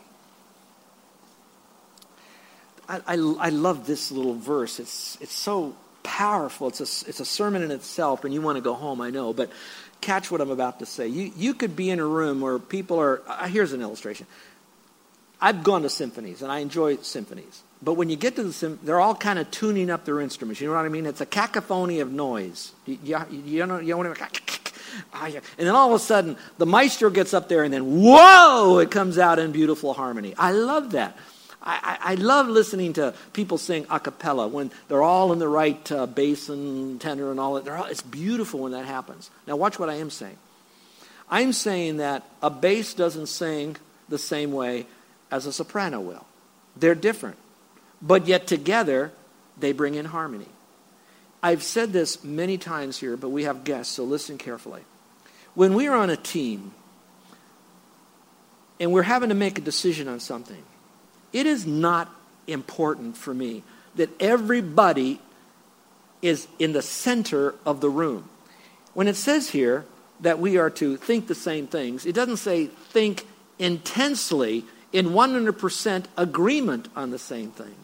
I, 2.88 3.02
I, 3.06 3.14
I 3.16 3.50
love 3.50 3.86
this 3.86 4.10
little 4.10 4.36
verse. 4.36 4.80
It's, 4.80 5.18
it's 5.20 5.34
so 5.34 5.76
powerful. 6.02 6.70
It's 6.70 6.80
a, 6.80 7.10
it's 7.10 7.20
a 7.20 7.26
sermon 7.26 7.62
in 7.62 7.72
itself, 7.72 8.24
and 8.24 8.34
you 8.34 8.42
want 8.42 8.56
to 8.56 8.62
go 8.62 8.74
home, 8.74 9.02
I 9.02 9.10
know. 9.10 9.34
But 9.34 9.52
catch 10.00 10.32
what 10.32 10.40
I'm 10.40 10.52
about 10.52 10.80
to 10.80 10.86
say. 10.86 11.10
You, 11.10 11.30
you 11.36 11.54
could 11.54 11.76
be 11.76 11.90
in 11.90 12.00
a 12.00 12.06
room 12.06 12.40
where 12.40 12.58
people 12.58 13.02
are. 13.02 13.22
Uh, 13.28 13.50
here's 13.50 13.74
an 13.74 13.82
illustration. 13.82 14.28
I've 15.42 15.64
gone 15.64 15.84
to 15.84 15.90
symphonies, 15.90 16.42
and 16.42 16.52
I 16.52 16.60
enjoy 16.60 16.98
symphonies. 16.98 17.64
But 17.82 17.94
when 17.94 18.10
you 18.10 18.18
get 18.18 18.36
to 18.36 18.44
the 18.44 18.54
symphony, 18.54 18.86
they're 18.86 19.00
all 19.00 19.16
kind 19.16 19.40
of 19.40 19.50
tuning 19.52 19.90
up 19.90 20.04
their 20.04 20.20
instruments. 20.20 20.60
You 20.60 20.68
know 20.68 20.76
what 20.76 20.86
I 20.86 20.90
mean? 20.90 21.06
It's 21.06 21.22
a 21.22 21.26
cacophony 21.26 22.02
of 22.02 22.12
noise. 22.12 22.74
You, 22.86 22.98
you, 23.04 23.18
you 23.46 23.66
know, 23.66 23.80
you 23.80 23.92
know 23.92 23.98
what 23.98 24.08
I 24.08 24.10
mean? 24.10 25.42
And 25.58 25.68
then 25.68 25.76
all 25.76 25.94
of 25.94 25.96
a 25.96 26.04
sudden, 26.04 26.36
the 26.58 26.66
maestro 26.66 27.10
gets 27.10 27.34
up 27.34 27.48
there, 27.48 27.64
and 27.64 27.74
then 27.74 28.02
whoa, 28.02 28.80
it 28.80 28.92
comes 28.92 29.18
out 29.18 29.40
in 29.40 29.52
beautiful 29.52 29.94
harmony. 29.94 30.34
I 30.38 30.52
love 30.52 30.92
that. 30.92 31.18
I, 31.62 31.98
I, 32.02 32.16
love 32.16 32.48
listening 32.48 32.94
to 32.94 33.14
people 33.34 33.58
sing 33.58 33.86
a 33.90 34.00
cappella 34.00 34.48
when 34.48 34.72
they're 34.88 35.04
all 35.04 35.34
in 35.34 35.40
the 35.40 35.48
right 35.48 35.92
uh, 35.92 36.06
bass 36.06 36.48
and 36.48 37.02
tenor 37.02 37.32
and 37.32 37.40
all 37.40 37.56
that. 37.56 37.68
All, 37.68 37.86
it's 37.86 38.02
beautiful 38.02 38.62
when 38.62 38.72
that 38.72 38.86
happens. 38.86 39.30
Now, 39.46 39.58
watch 39.58 39.78
what 39.78 39.90
I 39.90 39.96
am 39.96 40.10
saying. 40.10 40.38
I'm 41.30 41.52
saying 41.52 41.98
that 41.98 42.24
a 42.42 42.50
bass 42.50 42.94
doesn't 42.94 43.28
sing 43.28 43.76
the 44.08 44.18
same 44.18 44.54
way 44.54 44.86
as 45.32 45.46
a 45.46 45.54
soprano 45.54 46.00
will. 46.00 46.26
They're 46.76 46.96
different. 46.96 47.38
But 48.02 48.28
yet 48.28 48.48
together, 48.48 49.12
they 49.58 49.72
bring 49.72 49.96
in 49.96 50.06
harmony. 50.06 50.48
I've 51.42 51.64
said 51.64 51.94
this 51.94 52.24
many 52.24 52.58
times 52.58 52.98
here, 52.98 53.16
but 53.16 53.30
we 53.30 53.44
have 53.44 53.64
guests, 53.64 53.96
so 53.96 54.04
listen 54.04 54.38
carefully. 54.38 54.82
When 55.56 55.74
we 55.74 55.88
are 55.88 55.96
on 55.96 56.10
a 56.10 56.18
team 56.18 56.74
and 58.80 58.92
we're 58.92 59.04
having 59.04 59.30
to 59.30 59.36
make 59.36 59.58
a 59.58 59.62
decision 59.62 60.08
on 60.08 60.20
something, 60.20 60.64
it 61.32 61.46
is 61.46 61.66
not 61.66 62.14
important 62.48 63.18
for 63.18 63.34
me 63.34 63.64
that 63.96 64.10
everybody 64.22 65.20
is 66.22 66.48
in 66.58 66.74
the 66.74 66.82
center 66.82 67.56
of 67.66 67.82
the 67.82 67.90
room. 67.90 68.30
When 68.94 69.08
it 69.08 69.16
says 69.16 69.50
here 69.50 69.86
that 70.22 70.40
we 70.40 70.58
are 70.58 70.70
to 70.72 70.98
think 70.98 71.28
the 71.28 71.36
same 71.36 71.68
things, 71.68 72.06
it 72.06 72.14
doesn't 72.14 72.38
say 72.38 72.68
think 72.68 73.26
intensely 73.58 74.66
in 74.92 75.10
100% 75.10 76.06
agreement 76.18 76.88
on 76.96 77.12
the 77.12 77.20
same 77.20 77.52
things. 77.52 77.76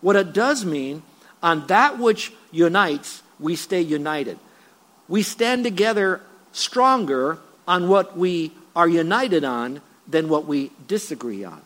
What 0.00 0.16
it 0.16 0.32
does 0.32 0.64
mean, 0.64 1.02
on 1.42 1.66
that 1.66 1.98
which 1.98 2.32
unites, 2.50 3.22
we 3.40 3.56
stay 3.56 3.80
united. 3.80 4.38
We 5.08 5.22
stand 5.22 5.64
together 5.64 6.20
stronger 6.52 7.38
on 7.66 7.88
what 7.88 8.16
we 8.16 8.52
are 8.76 8.88
united 8.88 9.44
on 9.44 9.80
than 10.06 10.28
what 10.28 10.46
we 10.46 10.70
disagree 10.86 11.44
on. 11.44 11.60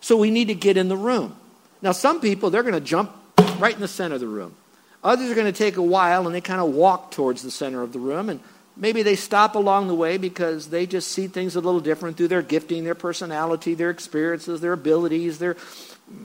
So 0.00 0.16
we 0.16 0.30
need 0.30 0.48
to 0.48 0.54
get 0.54 0.76
in 0.76 0.88
the 0.88 0.96
room. 0.96 1.36
Now, 1.82 1.92
some 1.92 2.20
people, 2.20 2.50
they're 2.50 2.62
going 2.62 2.74
to 2.74 2.80
jump 2.80 3.12
right 3.58 3.74
in 3.74 3.80
the 3.80 3.88
center 3.88 4.14
of 4.14 4.20
the 4.20 4.26
room. 4.26 4.54
Others 5.02 5.30
are 5.30 5.34
going 5.34 5.52
to 5.52 5.56
take 5.56 5.76
a 5.76 5.82
while 5.82 6.26
and 6.26 6.34
they 6.34 6.40
kind 6.40 6.60
of 6.60 6.74
walk 6.74 7.12
towards 7.12 7.42
the 7.42 7.50
center 7.50 7.82
of 7.82 7.92
the 7.92 7.98
room. 7.98 8.28
And 8.28 8.40
maybe 8.78 9.02
they 9.02 9.16
stop 9.16 9.54
along 9.54 9.88
the 9.88 9.94
way 9.94 10.16
because 10.16 10.68
they 10.68 10.86
just 10.86 11.12
see 11.12 11.26
things 11.26 11.56
a 11.56 11.60
little 11.60 11.80
different 11.80 12.16
through 12.16 12.28
their 12.28 12.42
gifting, 12.42 12.84
their 12.84 12.94
personality, 12.94 13.74
their 13.74 13.90
experiences, 13.90 14.60
their 14.60 14.72
abilities, 14.72 15.38
their 15.38 15.56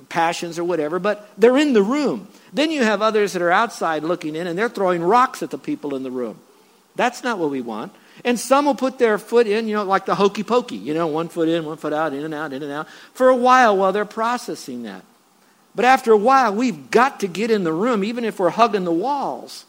passions, 0.09 0.57
or 0.57 0.63
whatever. 0.63 0.99
But 0.99 1.29
they're 1.37 1.57
in 1.57 1.73
the 1.73 1.83
room. 1.83 2.27
Then 2.53 2.71
you 2.71 2.83
have 2.83 3.01
others 3.01 3.33
that 3.33 3.41
are 3.41 3.51
outside 3.51 4.03
looking 4.03 4.35
in 4.35 4.47
and 4.47 4.57
they're 4.57 4.69
throwing 4.69 5.03
rocks 5.03 5.43
at 5.43 5.49
the 5.49 5.57
people 5.57 5.95
in 5.95 6.03
the 6.03 6.11
room. 6.11 6.39
That's 6.95 7.23
not 7.23 7.39
what 7.39 7.49
we 7.49 7.61
want. 7.61 7.91
And 8.23 8.39
some 8.39 8.65
will 8.65 8.75
put 8.75 8.99
their 8.99 9.17
foot 9.17 9.47
in, 9.47 9.67
you 9.67 9.75
know, 9.75 9.83
like 9.83 10.05
the 10.05 10.15
hokey 10.15 10.43
pokey, 10.43 10.75
you 10.75 10.93
know, 10.93 11.07
one 11.07 11.29
foot 11.29 11.49
in, 11.49 11.65
one 11.65 11.77
foot 11.77 11.93
out, 11.93 12.13
in 12.13 12.23
and 12.23 12.33
out, 12.33 12.53
in 12.53 12.61
and 12.61 12.71
out, 12.71 12.87
for 13.13 13.29
a 13.29 13.35
while 13.35 13.75
while 13.75 13.91
they're 13.91 14.05
processing 14.05 14.83
that. 14.83 15.03
But 15.75 15.85
after 15.85 16.11
a 16.11 16.17
while, 16.17 16.53
we've 16.53 16.91
got 16.91 17.21
to 17.21 17.27
get 17.27 17.49
in 17.49 17.63
the 17.63 17.73
room, 17.73 18.03
even 18.03 18.23
if 18.23 18.39
we're 18.39 18.51
hugging 18.51 18.83
the 18.83 18.91
walls. 18.91 19.65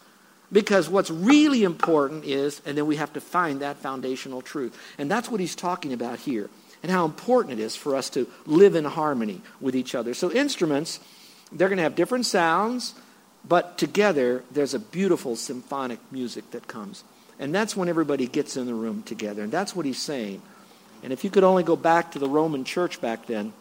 Because 0.53 0.89
what's 0.89 1.11
really 1.11 1.65
important 1.65 2.25
is, 2.25 2.61
and 2.65 2.77
then 2.77 2.87
we 2.87 2.97
have 2.97 3.13
to 3.15 3.21
find 3.21 3.61
that 3.61 3.79
foundational 3.79 4.43
truth. 4.43 4.79
And 4.99 5.11
that's 5.11 5.31
what 5.31 5.41
he's 5.41 5.57
talking 5.57 5.93
about 5.93 6.21
here, 6.21 6.51
and 6.83 6.93
how 6.93 7.05
important 7.05 7.59
it 7.59 7.63
is 7.63 7.75
for 7.75 7.97
us 7.97 8.11
to 8.11 8.29
live 8.47 8.75
in 8.75 8.85
harmony 8.85 9.41
with 9.61 9.75
each 9.75 9.95
other. 9.95 10.15
So, 10.15 10.31
instruments, 10.31 11.01
they're 11.51 11.69
going 11.69 11.79
to 11.79 11.83
have 11.83 11.97
different 11.97 12.27
sounds, 12.27 12.95
but 13.47 13.79
together, 13.79 14.45
there's 14.51 14.75
a 14.75 14.79
beautiful 14.79 15.37
symphonic 15.37 15.99
music 16.11 16.51
that 16.53 16.69
comes. 16.69 17.05
And 17.39 17.55
that's 17.55 17.77
when 17.77 17.89
everybody 17.89 18.27
gets 18.27 18.57
in 18.57 18.67
the 18.67 18.75
room 18.75 19.03
together. 19.03 19.43
And 19.43 19.53
that's 19.53 19.75
what 19.75 19.87
he's 19.87 20.01
saying. 20.01 20.41
And 21.03 21.13
if 21.13 21.25
you 21.25 21.31
could 21.31 21.45
only 21.45 21.63
go 21.63 21.77
back 21.77 22.13
to 22.13 22.19
the 22.19 22.29
Roman 22.29 22.65
church 22.65 23.01
back 23.01 23.27
then, 23.27 23.53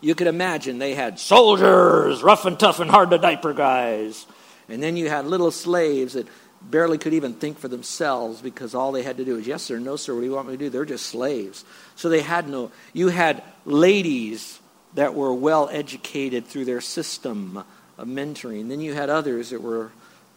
you 0.00 0.14
could 0.14 0.26
imagine 0.26 0.78
they 0.78 0.94
had 0.94 1.18
soldiers, 1.18 2.22
rough 2.22 2.44
and 2.44 2.58
tough 2.58 2.78
and 2.78 2.90
hard 2.90 3.10
to 3.10 3.18
diaper 3.18 3.54
guys. 3.54 4.26
And 4.68 4.82
then 4.82 4.96
you 4.96 5.08
had 5.08 5.26
little 5.26 5.50
slaves 5.50 6.14
that 6.14 6.26
barely 6.70 6.98
could 6.98 7.14
even 7.14 7.34
think 7.34 7.58
for 7.58 7.68
themselves 7.68 8.40
because 8.40 8.74
all 8.74 8.92
they 8.92 9.02
had 9.02 9.18
to 9.18 9.24
do 9.24 9.34
was, 9.34 9.46
yes, 9.46 9.62
sir, 9.62 9.78
no, 9.78 9.96
sir, 9.96 10.14
what 10.14 10.20
do 10.20 10.26
you 10.26 10.32
want 10.32 10.48
me 10.48 10.54
to 10.54 10.58
do? 10.58 10.70
They're 10.70 10.84
just 10.84 11.06
slaves. 11.06 11.64
So 11.96 12.08
they 12.08 12.22
had 12.22 12.48
no, 12.48 12.70
you 12.92 13.08
had 13.08 13.42
ladies 13.64 14.60
that 14.94 15.14
were 15.14 15.34
well 15.34 15.68
educated 15.70 16.46
through 16.46 16.64
their 16.64 16.80
system 16.80 17.64
of 17.98 18.08
mentoring. 18.08 18.68
Then 18.68 18.80
you 18.80 18.94
had 18.94 19.10
others 19.10 19.50
that 19.50 19.62
were 19.62 19.90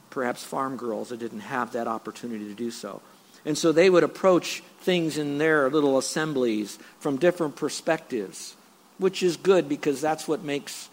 perhaps 0.10 0.44
farm 0.44 0.78
girls 0.78 1.10
that 1.10 1.20
didn't 1.20 1.42
have 1.42 1.74
that 1.74 1.88
opportunity 1.88 2.46
to 2.46 2.54
do 2.54 2.72
so. 2.72 3.02
And 3.46 3.58
so 3.58 3.72
they 3.72 3.90
would 3.90 4.04
approach 4.04 4.62
things 4.82 5.18
in 5.18 5.38
their 5.38 5.70
little 5.70 5.98
assemblies 5.98 6.78
from 7.00 7.18
different 7.18 7.56
perspectives, 7.56 8.56
which 8.98 9.24
is 9.24 9.38
good 9.38 9.70
because 9.70 10.02
that's 10.02 10.28
what 10.28 10.44
makes 10.44 10.90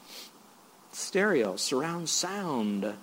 stereo, 0.92 1.56
surround 1.56 2.08
sound, 2.08 2.94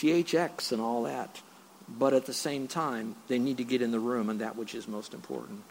THX, 0.00 0.72
and 0.72 0.80
all 0.80 1.02
that. 1.04 1.40
But 1.88 2.14
at 2.14 2.26
the 2.26 2.32
same 2.32 2.68
time, 2.68 3.16
they 3.28 3.38
need 3.38 3.58
to 3.58 3.64
get 3.64 3.82
in 3.82 3.90
the 3.90 3.98
room 3.98 4.30
and 4.30 4.40
that 4.40 4.56
which 4.56 4.74
is 4.74 4.86
most 4.86 5.12
important. 5.12 5.62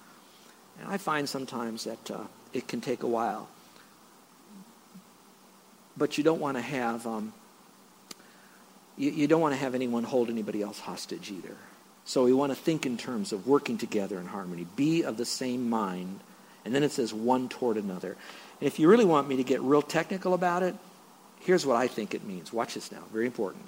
And 0.80 0.88
I 0.90 0.98
find 0.98 1.28
sometimes 1.28 1.86
that 1.86 2.12
uh, 2.12 2.24
it 2.54 2.68
can 2.68 2.82
take 2.82 3.04
a 3.04 3.08
while. 3.08 3.48
But 5.98 6.18
you 6.18 6.24
don't 6.24 6.40
want 6.40 6.58
to 6.58 6.62
have 6.62 7.08
um, 7.08 7.34
you, 9.00 9.12
you 9.12 9.28
don't 9.28 9.42
want 9.42 9.54
to 9.54 9.60
have 9.60 9.74
anyone 9.74 10.04
hold 10.04 10.30
anybody 10.30 10.62
else 10.62 10.80
hostage 10.80 11.32
either. 11.32 11.56
So 12.06 12.26
we 12.26 12.34
want 12.34 12.52
to 12.52 12.56
think 12.56 12.86
in 12.86 12.98
terms 12.98 13.32
of 13.32 13.48
working 13.48 13.78
together 13.78 14.20
in 14.20 14.28
harmony. 14.28 14.68
Be 14.76 15.04
of 15.04 15.18
the 15.18 15.26
same 15.26 15.70
mind. 15.70 16.20
And 16.66 16.76
then 16.76 16.84
it 16.84 16.92
says 16.92 17.14
one 17.14 17.50
toward 17.50 17.78
another. 17.78 18.18
And 18.60 18.68
if 18.68 18.78
you 18.78 18.90
really 18.90 19.06
want 19.06 19.28
me 19.28 19.38
to 19.38 19.44
get 19.44 19.62
real 19.62 19.82
technical 19.82 20.34
about 20.34 20.64
it, 20.64 20.76
here's 21.40 21.66
what 21.66 21.78
I 21.78 21.88
think 21.88 22.14
it 22.14 22.26
means. 22.26 22.52
Watch 22.52 22.74
this 22.74 22.92
now. 22.92 23.04
Very 23.14 23.26
important. 23.26 23.64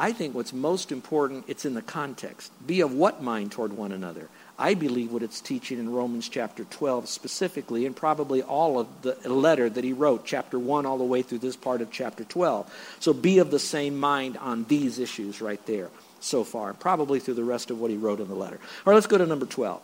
I 0.00 0.12
think 0.12 0.34
what's 0.34 0.54
most 0.54 0.92
important, 0.92 1.44
it's 1.46 1.66
in 1.66 1.74
the 1.74 1.82
context. 1.82 2.50
Be 2.66 2.80
of 2.80 2.94
what 2.94 3.22
mind 3.22 3.52
toward 3.52 3.74
one 3.74 3.92
another? 3.92 4.30
I 4.58 4.72
believe 4.72 5.12
what 5.12 5.22
it's 5.22 5.42
teaching 5.42 5.78
in 5.78 5.92
Romans 5.92 6.26
chapter 6.26 6.64
12 6.64 7.06
specifically, 7.06 7.84
and 7.84 7.94
probably 7.94 8.42
all 8.42 8.78
of 8.78 8.88
the 9.02 9.14
letter 9.28 9.68
that 9.68 9.84
he 9.84 9.92
wrote, 9.92 10.24
chapter 10.24 10.58
1 10.58 10.86
all 10.86 10.96
the 10.96 11.04
way 11.04 11.20
through 11.20 11.40
this 11.40 11.54
part 11.54 11.82
of 11.82 11.90
chapter 11.90 12.24
12. 12.24 12.96
So 12.98 13.12
be 13.12 13.40
of 13.40 13.50
the 13.50 13.58
same 13.58 14.00
mind 14.00 14.38
on 14.38 14.64
these 14.64 14.98
issues 14.98 15.42
right 15.42 15.64
there 15.66 15.90
so 16.18 16.44
far, 16.44 16.72
probably 16.72 17.20
through 17.20 17.34
the 17.34 17.44
rest 17.44 17.70
of 17.70 17.78
what 17.78 17.90
he 17.90 17.98
wrote 17.98 18.20
in 18.20 18.28
the 18.28 18.34
letter. 18.34 18.56
All 18.56 18.92
right, 18.92 18.94
let's 18.94 19.06
go 19.06 19.18
to 19.18 19.26
number 19.26 19.44
12. 19.44 19.82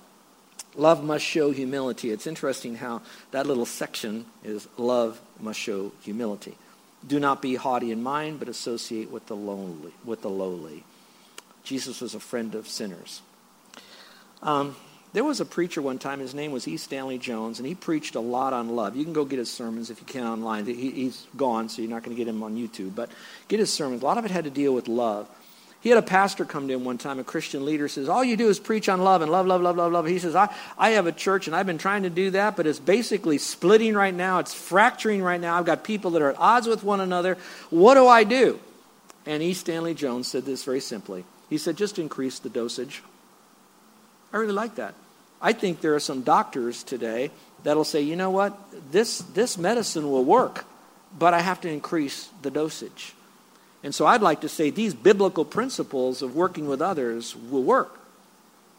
Love 0.77 1.05
must 1.05 1.27
show 1.27 1.51
humility. 1.51 2.11
It's 2.11 2.27
interesting 2.27 2.77
how 2.77 3.03
that 3.33 3.47
little 3.47 3.67
section 3.67 4.25
is 4.43 4.67
love 4.79 5.21
must 5.41 5.61
show 5.61 5.93
humility. 6.03 6.57
Do 7.07 7.21
not 7.21 7.41
be 7.41 7.55
haughty 7.55 7.93
in 7.93 8.03
mind, 8.03 8.39
but 8.39 8.49
associate 8.49 9.11
with 9.11 9.27
the 9.27 9.37
lonely, 9.37 9.93
with 10.05 10.23
the 10.23 10.31
lowly. 10.31 10.85
Jesus 11.63 12.01
was 12.01 12.15
a 12.15 12.21
friend 12.21 12.55
of 12.55 12.67
sinners. 12.67 13.23
Um, 14.43 14.77
there 15.13 15.25
was 15.25 15.41
a 15.41 15.45
preacher 15.45 15.81
one 15.81 15.99
time, 15.99 16.21
his 16.21 16.35
name 16.35 16.53
was 16.53 16.69
E. 16.69 16.77
Stanley 16.77 17.17
Jones, 17.17 17.59
and 17.59 17.67
he 17.67 17.75
preached 17.75 18.17
a 18.17 18.21
lot 18.21 18.53
on 18.53 18.77
love. 18.77 18.97
You 18.97 19.05
can 19.05 19.13
go 19.13 19.25
get 19.25 19.39
his 19.39 19.51
sermons 19.51 19.89
if 19.89 20.01
you 20.01 20.07
can 20.07 20.25
online. 20.25 20.67
He, 20.67 20.91
he's 20.91 21.27
gone, 21.37 21.69
so 21.69 21.81
you're 21.81 21.91
not 21.91 22.03
going 22.03 22.15
to 22.15 22.23
get 22.23 22.29
him 22.29 22.43
on 22.43 22.57
YouTube. 22.57 22.95
But 22.95 23.11
get 23.49 23.59
his 23.59 23.73
sermons. 23.73 24.03
A 24.03 24.05
lot 24.05 24.19
of 24.19 24.25
it 24.25 24.31
had 24.31 24.45
to 24.45 24.51
deal 24.51 24.75
with 24.75 24.89
love. 24.89 25.29
He 25.87 25.91
had 25.91 26.01
a 26.01 26.03
pastor 26.03 26.45
come 26.45 26.67
to 26.67 26.75
him 26.75 26.85
one 26.85 26.99
time, 26.99 27.21
a 27.21 27.23
Christian 27.23 27.65
leader, 27.65 27.87
says, 27.87 28.09
All 28.09 28.25
you 28.25 28.37
do 28.37 28.49
is 28.49 28.59
preach 28.59 28.89
on 28.89 29.03
love 29.03 29.23
and 29.23 29.31
love, 29.31 29.47
love, 29.47 29.63
love, 29.63 29.77
love, 29.77 29.93
love. 29.93 30.05
He 30.05 30.19
says, 30.19 30.35
I, 30.35 30.53
I 30.77 30.91
have 30.91 31.07
a 31.07 31.13
church 31.13 31.47
and 31.47 31.55
I've 31.55 31.67
been 31.67 31.79
trying 31.79 32.03
to 32.03 32.11
do 32.11 32.31
that, 32.33 32.57
but 32.57 32.67
it's 32.67 32.81
basically 32.81 33.39
splitting 33.39 33.95
right 33.95 34.13
now. 34.13 34.41
It's 34.41 34.53
fracturing 34.53 35.23
right 35.23 35.41
now. 35.41 35.57
I've 35.57 35.65
got 35.65 35.85
people 35.85 36.11
that 36.11 36.23
are 36.23 36.31
at 36.31 36.41
odds 36.41 36.67
with 36.67 36.83
one 36.83 36.99
another. 36.99 37.39
What 37.71 37.95
do 37.95 38.09
I 38.09 38.25
do? 38.25 38.59
And 39.27 39.45
E. 39.45 39.55
Stanley 39.55 39.95
Jones 39.95 40.27
said 40.27 40.45
this 40.45 40.65
very 40.65 40.81
simply. 40.81 41.25
He 41.49 41.57
said, 41.57 41.77
Just 41.77 42.01
increase 42.01 42.41
the 42.41 42.51
dosage. 42.51 43.05
I 44.33 44.39
really 44.39 44.55
like 44.55 44.75
that. 44.75 44.97
I 45.41 45.53
think 45.53 45.83
there 45.83 45.95
are 45.95 46.01
some 46.01 46.23
doctors 46.23 46.83
today 46.83 47.31
that'll 47.63 47.85
say, 47.85 48.01
you 48.01 48.17
know 48.17 48.33
what, 48.33 48.59
this, 48.91 49.19
this 49.19 49.57
medicine 49.57 50.11
will 50.11 50.25
work, 50.25 50.65
but 51.17 51.33
I 51.33 51.43
have 51.43 51.61
to 51.61 51.71
increase 51.71 52.29
the 52.43 52.51
dosage. 52.51 53.15
And 53.87 53.95
so 53.95 54.05
I'd 54.05 54.21
like 54.21 54.41
to 54.41 54.49
say 54.49 54.71
these 54.71 54.95
biblical 54.95 55.45
principles 55.45 56.21
of 56.21 56.35
working 56.35 56.67
with 56.67 56.83
others 56.83 57.37
will 57.37 57.63
work. 57.63 58.01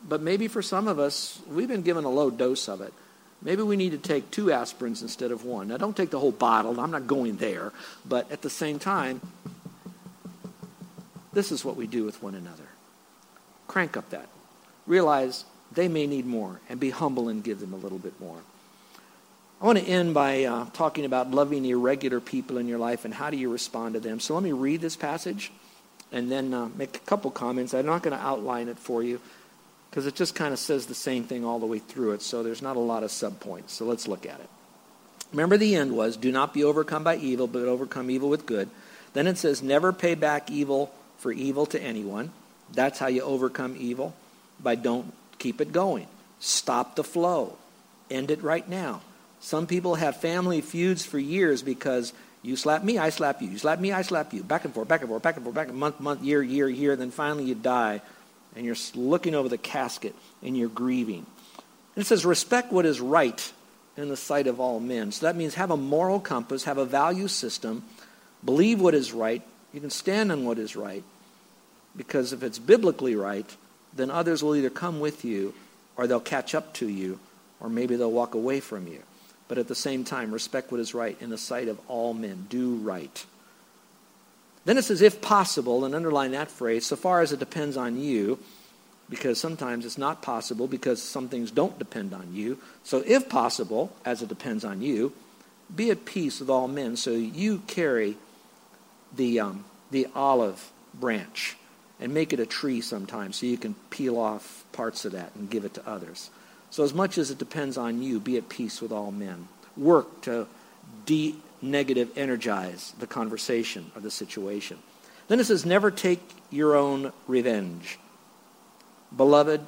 But 0.05 0.21
maybe 0.21 0.49
for 0.49 0.61
some 0.61 0.85
of 0.85 0.99
us, 0.99 1.39
we've 1.47 1.69
been 1.69 1.81
given 1.81 2.03
a 2.03 2.09
low 2.09 2.29
dose 2.29 2.67
of 2.67 2.81
it. 2.81 2.93
Maybe 3.41 3.61
we 3.61 3.77
need 3.77 3.91
to 3.91 3.97
take 3.97 4.29
two 4.31 4.47
aspirins 4.47 5.01
instead 5.01 5.31
of 5.31 5.45
one. 5.45 5.69
Now, 5.69 5.77
don't 5.77 5.95
take 5.95 6.09
the 6.09 6.19
whole 6.19 6.33
bottle. 6.33 6.77
I'm 6.81 6.91
not 6.91 7.07
going 7.07 7.37
there. 7.37 7.71
But 8.05 8.29
at 8.33 8.41
the 8.41 8.49
same 8.49 8.79
time, 8.79 9.21
this 11.31 11.53
is 11.53 11.63
what 11.63 11.77
we 11.77 11.87
do 11.87 12.03
with 12.03 12.21
one 12.21 12.35
another. 12.35 12.67
Crank 13.69 13.95
up 13.95 14.09
that 14.09 14.27
realize 14.87 15.45
they 15.71 15.87
may 15.87 16.05
need 16.05 16.25
more 16.25 16.59
and 16.67 16.81
be 16.81 16.89
humble 16.89 17.29
and 17.29 17.41
give 17.45 17.61
them 17.61 17.71
a 17.71 17.77
little 17.77 17.97
bit 17.97 18.19
more. 18.19 18.39
I 19.59 19.65
want 19.65 19.79
to 19.79 19.85
end 19.85 20.13
by 20.13 20.43
uh, 20.43 20.65
talking 20.73 21.03
about 21.03 21.31
loving 21.31 21.65
irregular 21.65 22.19
people 22.19 22.59
in 22.59 22.67
your 22.67 22.77
life 22.77 23.05
and 23.05 23.13
how 23.13 23.31
do 23.31 23.37
you 23.37 23.51
respond 23.51 23.95
to 23.95 23.99
them. 23.99 24.19
So 24.19 24.35
let 24.35 24.43
me 24.43 24.51
read 24.51 24.81
this 24.81 24.95
passage 24.95 25.51
and 26.11 26.31
then 26.31 26.53
uh, 26.53 26.69
make 26.75 26.95
a 26.95 26.99
couple 26.99 27.31
comments. 27.31 27.73
I'm 27.73 27.87
not 27.87 28.03
going 28.03 28.15
to 28.15 28.23
outline 28.23 28.67
it 28.67 28.77
for 28.77 29.01
you 29.01 29.19
because 29.89 30.05
it 30.05 30.13
just 30.13 30.35
kind 30.35 30.53
of 30.53 30.59
says 30.59 30.85
the 30.85 30.93
same 30.93 31.23
thing 31.23 31.43
all 31.43 31.57
the 31.57 31.65
way 31.65 31.79
through 31.79 32.11
it, 32.11 32.21
so 32.21 32.43
there's 32.43 32.61
not 32.61 32.75
a 32.75 32.79
lot 32.79 33.01
of 33.01 33.09
subpoints. 33.09 33.69
So 33.69 33.85
let's 33.85 34.07
look 34.07 34.27
at 34.27 34.39
it. 34.39 34.49
Remember, 35.31 35.57
the 35.57 35.75
end 35.75 35.95
was 35.95 36.17
do 36.17 36.31
not 36.31 36.53
be 36.53 36.63
overcome 36.63 37.03
by 37.03 37.17
evil, 37.17 37.47
but 37.47 37.63
overcome 37.63 38.11
evil 38.11 38.29
with 38.29 38.45
good. 38.45 38.69
Then 39.13 39.25
it 39.25 39.39
says 39.39 39.63
never 39.63 39.91
pay 39.91 40.13
back 40.13 40.51
evil 40.51 40.93
for 41.17 41.31
evil 41.31 41.65
to 41.67 41.81
anyone. 41.81 42.31
That's 42.71 42.99
how 42.99 43.07
you 43.07 43.23
overcome 43.23 43.75
evil 43.79 44.15
by 44.61 44.75
don't 44.75 45.13
keep 45.39 45.61
it 45.61 45.71
going. 45.71 46.07
Stop 46.39 46.95
the 46.95 47.03
flow. 47.03 47.57
End 48.11 48.29
it 48.29 48.43
right 48.43 48.67
now. 48.69 49.01
Some 49.39 49.67
people 49.67 49.95
have 49.95 50.17
family 50.17 50.61
feuds 50.61 51.05
for 51.05 51.19
years 51.19 51.61
because 51.61 52.13
you 52.41 52.55
slap 52.55 52.83
me, 52.83 52.97
I 52.97 53.09
slap 53.09 53.41
you. 53.41 53.49
You 53.49 53.57
slap 53.57 53.79
me, 53.79 53.91
I 53.91 54.01
slap 54.01 54.33
you. 54.33 54.43
Back 54.43 54.65
and 54.65 54.73
forth, 54.73 54.87
back 54.87 55.01
and 55.01 55.09
forth, 55.09 55.23
back 55.23 55.35
and 55.35 55.43
forth, 55.43 55.55
back 55.55 55.69
and 55.69 55.77
month, 55.77 55.99
month, 55.99 56.23
year, 56.23 56.41
year, 56.41 56.69
year. 56.69 56.95
Then 56.95 57.11
finally 57.11 57.45
you 57.45 57.55
die 57.55 58.01
and 58.55 58.65
you're 58.65 58.75
looking 58.95 59.35
over 59.35 59.49
the 59.49 59.57
casket 59.57 60.15
and 60.41 60.57
you're 60.57 60.69
grieving. 60.69 61.25
And 61.95 62.03
it 62.03 62.07
says, 62.07 62.25
respect 62.25 62.71
what 62.71 62.85
is 62.85 62.99
right 62.99 63.51
in 63.95 64.09
the 64.09 64.17
sight 64.17 64.47
of 64.47 64.59
all 64.59 64.79
men. 64.79 65.11
So 65.11 65.25
that 65.25 65.35
means 65.35 65.55
have 65.55 65.71
a 65.71 65.77
moral 65.77 66.19
compass, 66.19 66.63
have 66.65 66.77
a 66.77 66.85
value 66.85 67.27
system, 67.27 67.83
believe 68.43 68.79
what 68.79 68.93
is 68.93 69.11
right. 69.11 69.41
You 69.73 69.81
can 69.81 69.89
stand 69.89 70.31
on 70.31 70.45
what 70.45 70.59
is 70.59 70.75
right. 70.75 71.03
Because 71.95 72.33
if 72.33 72.43
it's 72.43 72.59
biblically 72.59 73.15
right, 73.15 73.55
then 73.93 74.11
others 74.11 74.43
will 74.43 74.55
either 74.55 74.69
come 74.69 74.99
with 74.99 75.25
you 75.25 75.53
or 75.95 76.07
they'll 76.07 76.19
catch 76.19 76.53
up 76.53 76.73
to 76.75 76.87
you 76.87 77.19
or 77.59 77.69
maybe 77.69 77.95
they'll 77.95 78.11
walk 78.11 78.35
away 78.35 78.59
from 78.59 78.87
you. 78.87 79.01
But 79.47 79.57
at 79.57 79.67
the 79.67 79.75
same 79.75 80.03
time, 80.03 80.31
respect 80.31 80.71
what 80.71 80.81
is 80.81 80.93
right 80.93 81.17
in 81.21 81.29
the 81.29 81.37
sight 81.37 81.67
of 81.67 81.79
all 81.87 82.13
men. 82.13 82.47
Do 82.49 82.75
right. 82.75 83.25
Then 84.65 84.77
it 84.77 84.83
says, 84.83 85.01
if 85.01 85.21
possible, 85.21 85.85
and 85.85 85.95
underline 85.95 86.31
that 86.31 86.51
phrase, 86.51 86.85
so 86.85 86.97
far 86.97 87.21
as 87.21 87.31
it 87.31 87.39
depends 87.39 87.77
on 87.77 87.97
you, 87.97 88.39
because 89.09 89.39
sometimes 89.39 89.85
it's 89.85 89.97
not 89.97 90.21
possible 90.21 90.67
because 90.67 91.01
some 91.01 91.29
things 91.29 91.51
don't 91.51 91.79
depend 91.79 92.13
on 92.13 92.33
you. 92.33 92.57
So 92.83 93.03
if 93.05 93.29
possible, 93.29 93.93
as 94.03 94.21
it 94.21 94.27
depends 94.27 94.65
on 94.65 94.81
you, 94.81 95.13
be 95.73 95.91
at 95.91 96.05
peace 96.05 96.39
with 96.39 96.49
all 96.49 96.67
men. 96.67 96.97
So 96.97 97.11
you 97.11 97.59
carry 97.67 98.17
the, 99.15 99.39
um, 99.39 99.65
the 99.91 100.07
olive 100.13 100.71
branch 100.93 101.55
and 101.99 102.13
make 102.13 102.33
it 102.33 102.39
a 102.39 102.45
tree 102.45 102.81
sometimes 102.81 103.37
so 103.37 103.45
you 103.45 103.57
can 103.57 103.75
peel 103.89 104.17
off 104.17 104.65
parts 104.71 105.05
of 105.05 105.13
that 105.13 105.33
and 105.35 105.49
give 105.49 105.63
it 105.65 105.73
to 105.75 105.87
others. 105.87 106.29
So, 106.69 106.83
as 106.83 106.93
much 106.93 107.17
as 107.17 107.31
it 107.31 107.37
depends 107.37 107.77
on 107.77 108.01
you, 108.01 108.19
be 108.19 108.37
at 108.37 108.49
peace 108.49 108.81
with 108.81 108.91
all 108.91 109.11
men. 109.11 109.47
Work 109.75 110.21
to 110.21 110.47
de 111.05 111.35
negative 111.61 112.15
energize 112.17 112.93
the 112.99 113.07
conversation 113.07 113.91
or 113.95 114.01
the 114.01 114.11
situation. 114.11 114.77
Then 115.27 115.39
it 115.39 115.45
says, 115.45 115.65
never 115.65 115.91
take 115.91 116.21
your 116.51 116.75
own 116.75 117.11
revenge. 117.27 117.99
Beloved, 119.15 119.61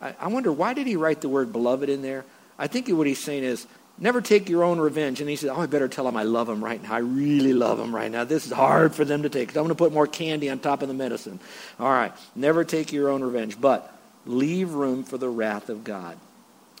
I, 0.00 0.26
wonder 0.28 0.50
why 0.50 0.74
did 0.74 0.86
he 0.86 0.96
write 0.96 1.20
the 1.20 1.28
word 1.28 1.52
beloved 1.52 1.88
in 1.88 2.02
there? 2.02 2.24
I 2.58 2.66
think 2.66 2.88
what 2.88 3.06
he's 3.06 3.20
saying 3.20 3.44
is, 3.44 3.66
Never 3.98 4.20
take 4.20 4.48
your 4.48 4.64
own 4.64 4.80
revenge. 4.80 5.20
And 5.20 5.28
he 5.28 5.36
said, 5.36 5.50
Oh, 5.50 5.60
I 5.60 5.66
better 5.66 5.86
tell 5.86 6.06
them 6.06 6.16
I 6.16 6.22
love 6.22 6.46
them 6.46 6.64
right 6.64 6.82
now. 6.82 6.94
I 6.94 6.98
really 6.98 7.52
love 7.52 7.78
them 7.78 7.94
right 7.94 8.10
now. 8.10 8.24
This 8.24 8.46
is 8.46 8.52
hard 8.52 8.94
for 8.94 9.04
them 9.04 9.22
to 9.22 9.28
take. 9.28 9.50
I'm 9.50 9.54
going 9.54 9.68
to 9.68 9.74
put 9.74 9.92
more 9.92 10.06
candy 10.06 10.48
on 10.50 10.58
top 10.58 10.82
of 10.82 10.88
the 10.88 10.94
medicine. 10.94 11.38
All 11.78 11.90
right. 11.90 12.12
Never 12.34 12.64
take 12.64 12.92
your 12.92 13.10
own 13.10 13.22
revenge, 13.22 13.60
but 13.60 13.94
leave 14.26 14.72
room 14.72 15.04
for 15.04 15.18
the 15.18 15.28
wrath 15.28 15.68
of 15.68 15.84
God. 15.84 16.18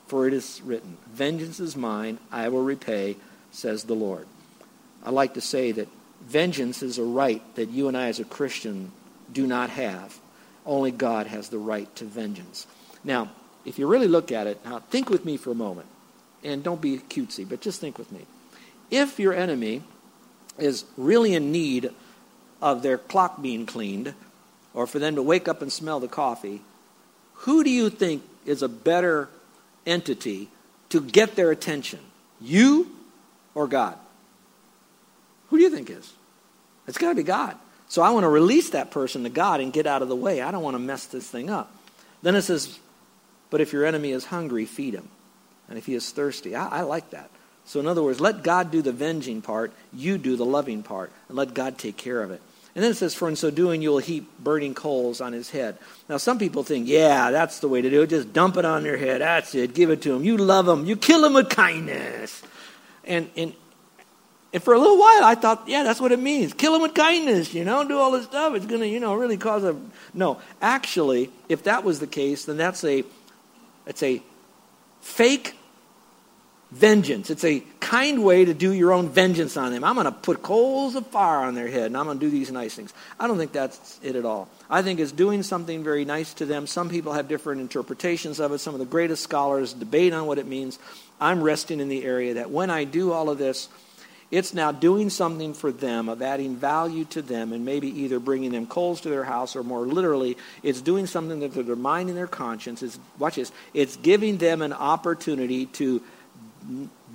For 0.06 0.26
it 0.26 0.34
is 0.34 0.60
written, 0.64 0.98
Vengeance 1.10 1.60
is 1.60 1.76
mine, 1.76 2.18
I 2.30 2.48
will 2.48 2.62
repay, 2.62 3.16
says 3.50 3.84
the 3.84 3.94
Lord. 3.94 4.26
I 5.04 5.10
like 5.10 5.34
to 5.34 5.40
say 5.40 5.72
that 5.72 5.88
vengeance 6.22 6.82
is 6.82 6.98
a 6.98 7.04
right 7.04 7.42
that 7.54 7.70
you 7.70 7.88
and 7.88 7.96
I 7.96 8.08
as 8.08 8.20
a 8.20 8.24
Christian 8.24 8.92
do 9.32 9.46
not 9.46 9.70
have. 9.70 10.18
Only 10.64 10.90
God 10.90 11.26
has 11.26 11.48
the 11.48 11.58
right 11.58 11.94
to 11.96 12.04
vengeance. 12.04 12.66
Now, 13.02 13.30
if 13.64 13.78
you 13.78 13.86
really 13.86 14.08
look 14.08 14.30
at 14.30 14.46
it, 14.46 14.64
now 14.64 14.78
think 14.78 15.10
with 15.10 15.24
me 15.24 15.36
for 15.36 15.50
a 15.50 15.54
moment. 15.54 15.88
And 16.44 16.62
don't 16.62 16.80
be 16.80 16.98
cutesy, 16.98 17.48
but 17.48 17.60
just 17.60 17.80
think 17.80 17.98
with 17.98 18.10
me. 18.12 18.26
If 18.90 19.18
your 19.18 19.32
enemy 19.32 19.82
is 20.58 20.84
really 20.96 21.34
in 21.34 21.52
need 21.52 21.90
of 22.60 22.82
their 22.82 22.98
clock 22.98 23.40
being 23.40 23.66
cleaned, 23.66 24.14
or 24.74 24.86
for 24.86 24.98
them 24.98 25.16
to 25.16 25.22
wake 25.22 25.48
up 25.48 25.62
and 25.62 25.72
smell 25.72 26.00
the 26.00 26.08
coffee, 26.08 26.62
who 27.42 27.64
do 27.64 27.70
you 27.70 27.90
think 27.90 28.22
is 28.46 28.62
a 28.62 28.68
better 28.68 29.28
entity 29.84 30.48
to 30.90 31.00
get 31.00 31.34
their 31.34 31.50
attention? 31.50 31.98
You 32.40 32.90
or 33.54 33.66
God? 33.66 33.96
Who 35.50 35.56
do 35.58 35.62
you 35.62 35.70
think 35.70 35.90
is? 35.90 36.12
It's 36.86 36.98
got 36.98 37.10
to 37.10 37.14
be 37.14 37.22
God. 37.22 37.56
So 37.88 38.00
I 38.00 38.10
want 38.10 38.24
to 38.24 38.28
release 38.28 38.70
that 38.70 38.90
person 38.90 39.24
to 39.24 39.28
God 39.28 39.60
and 39.60 39.72
get 39.72 39.86
out 39.86 40.02
of 40.02 40.08
the 40.08 40.16
way. 40.16 40.40
I 40.40 40.50
don't 40.50 40.62
want 40.62 40.74
to 40.74 40.82
mess 40.82 41.06
this 41.06 41.28
thing 41.28 41.50
up. 41.50 41.74
Then 42.22 42.36
it 42.36 42.42
says, 42.42 42.78
but 43.50 43.60
if 43.60 43.72
your 43.72 43.84
enemy 43.84 44.12
is 44.12 44.26
hungry, 44.26 44.64
feed 44.64 44.94
him. 44.94 45.08
And 45.68 45.76
if 45.76 45.86
he 45.86 45.94
is 45.94 46.10
thirsty, 46.10 46.54
I, 46.54 46.78
I 46.78 46.80
like 46.82 47.10
that. 47.10 47.28
So, 47.64 47.80
in 47.80 47.86
other 47.86 48.02
words, 48.02 48.20
let 48.20 48.42
God 48.42 48.70
do 48.70 48.82
the 48.82 48.92
venging 48.92 49.42
part, 49.42 49.72
you 49.92 50.16
do 50.16 50.36
the 50.36 50.44
loving 50.44 50.82
part, 50.82 51.12
and 51.28 51.36
let 51.36 51.54
God 51.54 51.78
take 51.78 51.96
care 51.96 52.22
of 52.22 52.30
it. 52.30 52.40
And 52.74 52.82
then 52.82 52.90
it 52.92 52.94
says, 52.94 53.14
For 53.14 53.28
in 53.28 53.36
so 53.36 53.50
doing, 53.50 53.82
you 53.82 53.90
will 53.90 53.98
heap 53.98 54.30
burning 54.38 54.74
coals 54.74 55.20
on 55.20 55.32
his 55.32 55.50
head. 55.50 55.76
Now, 56.08 56.16
some 56.16 56.38
people 56.38 56.62
think, 56.62 56.88
yeah, 56.88 57.30
that's 57.30 57.60
the 57.60 57.68
way 57.68 57.82
to 57.82 57.90
do 57.90 58.02
it. 58.02 58.10
Just 58.10 58.32
dump 58.32 58.56
it 58.56 58.64
on 58.64 58.82
their 58.82 58.96
head. 58.96 59.20
That's 59.20 59.54
it. 59.54 59.74
Give 59.74 59.90
it 59.90 60.00
to 60.02 60.14
him. 60.14 60.24
You 60.24 60.38
love 60.38 60.66
him. 60.66 60.86
You 60.86 60.96
kill 60.96 61.24
him 61.24 61.34
with 61.34 61.50
kindness. 61.50 62.42
And, 63.04 63.28
and, 63.36 63.52
and 64.54 64.62
for 64.62 64.74
a 64.74 64.78
little 64.78 64.98
while, 64.98 65.24
I 65.24 65.34
thought, 65.34 65.64
yeah, 65.66 65.82
that's 65.82 66.00
what 66.00 66.12
it 66.12 66.18
means. 66.18 66.54
Kill 66.54 66.74
him 66.74 66.82
with 66.82 66.94
kindness, 66.94 67.54
you 67.54 67.64
know, 67.64 67.86
do 67.86 67.98
all 67.98 68.10
this 68.10 68.24
stuff. 68.24 68.54
It's 68.54 68.66
going 68.66 68.80
to, 68.82 68.88
you 68.88 69.00
know, 69.00 69.14
really 69.14 69.36
cause 69.38 69.64
a. 69.64 69.76
No, 70.12 70.40
actually, 70.60 71.30
if 71.48 71.64
that 71.64 71.84
was 71.84 72.00
the 72.00 72.06
case, 72.06 72.44
then 72.44 72.58
that's 72.58 72.84
a, 72.84 73.04
it's 73.86 74.02
a 74.02 74.22
fake 75.00 75.56
vengeance. 76.72 77.28
It's 77.28 77.44
a 77.44 77.62
kind 77.80 78.24
way 78.24 78.46
to 78.46 78.54
do 78.54 78.72
your 78.72 78.92
own 78.92 79.10
vengeance 79.10 79.58
on 79.58 79.72
them. 79.72 79.84
I'm 79.84 79.94
going 79.94 80.06
to 80.06 80.12
put 80.12 80.42
coals 80.42 80.94
of 80.94 81.06
fire 81.08 81.44
on 81.44 81.54
their 81.54 81.68
head 81.68 81.86
and 81.86 81.96
I'm 81.96 82.06
going 82.06 82.18
to 82.18 82.24
do 82.24 82.30
these 82.30 82.50
nice 82.50 82.74
things. 82.74 82.94
I 83.20 83.26
don't 83.26 83.36
think 83.36 83.52
that's 83.52 84.00
it 84.02 84.16
at 84.16 84.24
all. 84.24 84.48
I 84.70 84.80
think 84.80 84.98
it's 84.98 85.12
doing 85.12 85.42
something 85.42 85.84
very 85.84 86.06
nice 86.06 86.32
to 86.34 86.46
them. 86.46 86.66
Some 86.66 86.88
people 86.88 87.12
have 87.12 87.28
different 87.28 87.60
interpretations 87.60 88.40
of 88.40 88.52
it. 88.52 88.58
Some 88.58 88.72
of 88.72 88.80
the 88.80 88.86
greatest 88.86 89.22
scholars 89.22 89.74
debate 89.74 90.14
on 90.14 90.26
what 90.26 90.38
it 90.38 90.46
means. 90.46 90.78
I'm 91.20 91.42
resting 91.42 91.78
in 91.78 91.88
the 91.88 92.04
area 92.04 92.34
that 92.34 92.50
when 92.50 92.70
I 92.70 92.84
do 92.84 93.12
all 93.12 93.28
of 93.28 93.36
this, 93.36 93.68
it's 94.30 94.54
now 94.54 94.72
doing 94.72 95.10
something 95.10 95.52
for 95.52 95.70
them, 95.70 96.08
of 96.08 96.22
adding 96.22 96.56
value 96.56 97.04
to 97.04 97.20
them, 97.20 97.52
and 97.52 97.66
maybe 97.66 97.88
either 98.00 98.18
bringing 98.18 98.50
them 98.50 98.66
coals 98.66 99.02
to 99.02 99.10
their 99.10 99.24
house, 99.24 99.54
or 99.54 99.62
more 99.62 99.82
literally, 99.82 100.38
it's 100.62 100.80
doing 100.80 101.06
something 101.06 101.40
that 101.40 101.52
their 101.52 101.76
mind 101.76 102.08
and 102.08 102.16
their 102.16 102.26
conscience. 102.26 102.82
Is 102.82 102.98
watch 103.18 103.34
this. 103.34 103.52
It's 103.74 103.96
giving 103.96 104.38
them 104.38 104.62
an 104.62 104.72
opportunity 104.72 105.66
to 105.66 106.02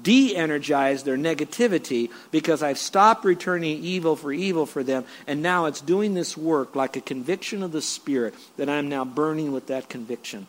de 0.04 0.36
energize 0.36 1.04
their 1.04 1.18
negativity 1.18 2.10
because 2.32 2.62
I've 2.62 2.78
stopped 2.78 3.26
returning 3.26 3.84
evil 3.84 4.16
for 4.16 4.32
evil 4.32 4.66
for 4.66 4.84
them, 4.84 5.06
and 5.26 5.42
now 5.42 5.66
it's 5.66 5.82
doing 5.82 6.14
this 6.14 6.38
work 6.38 6.76
like 6.76 6.96
a 6.96 7.02
conviction 7.02 7.64
of 7.64 7.72
the 7.72 7.82
Spirit 7.82 8.36
that 8.58 8.70
I'm 8.70 8.90
now 8.90 9.06
burning 9.06 9.52
with 9.52 9.68
that 9.68 9.90
conviction 9.90 10.48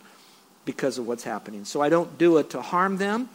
because 0.65 0.99
of 0.99 1.07
what's 1.07 1.25
happening. 1.25 1.65
So 1.65 1.81
I 1.81 1.89
don't 1.89 2.19
do 2.19 2.37
it 2.39 2.51
to 2.51 2.61
harm 2.61 2.99
them 2.99 3.29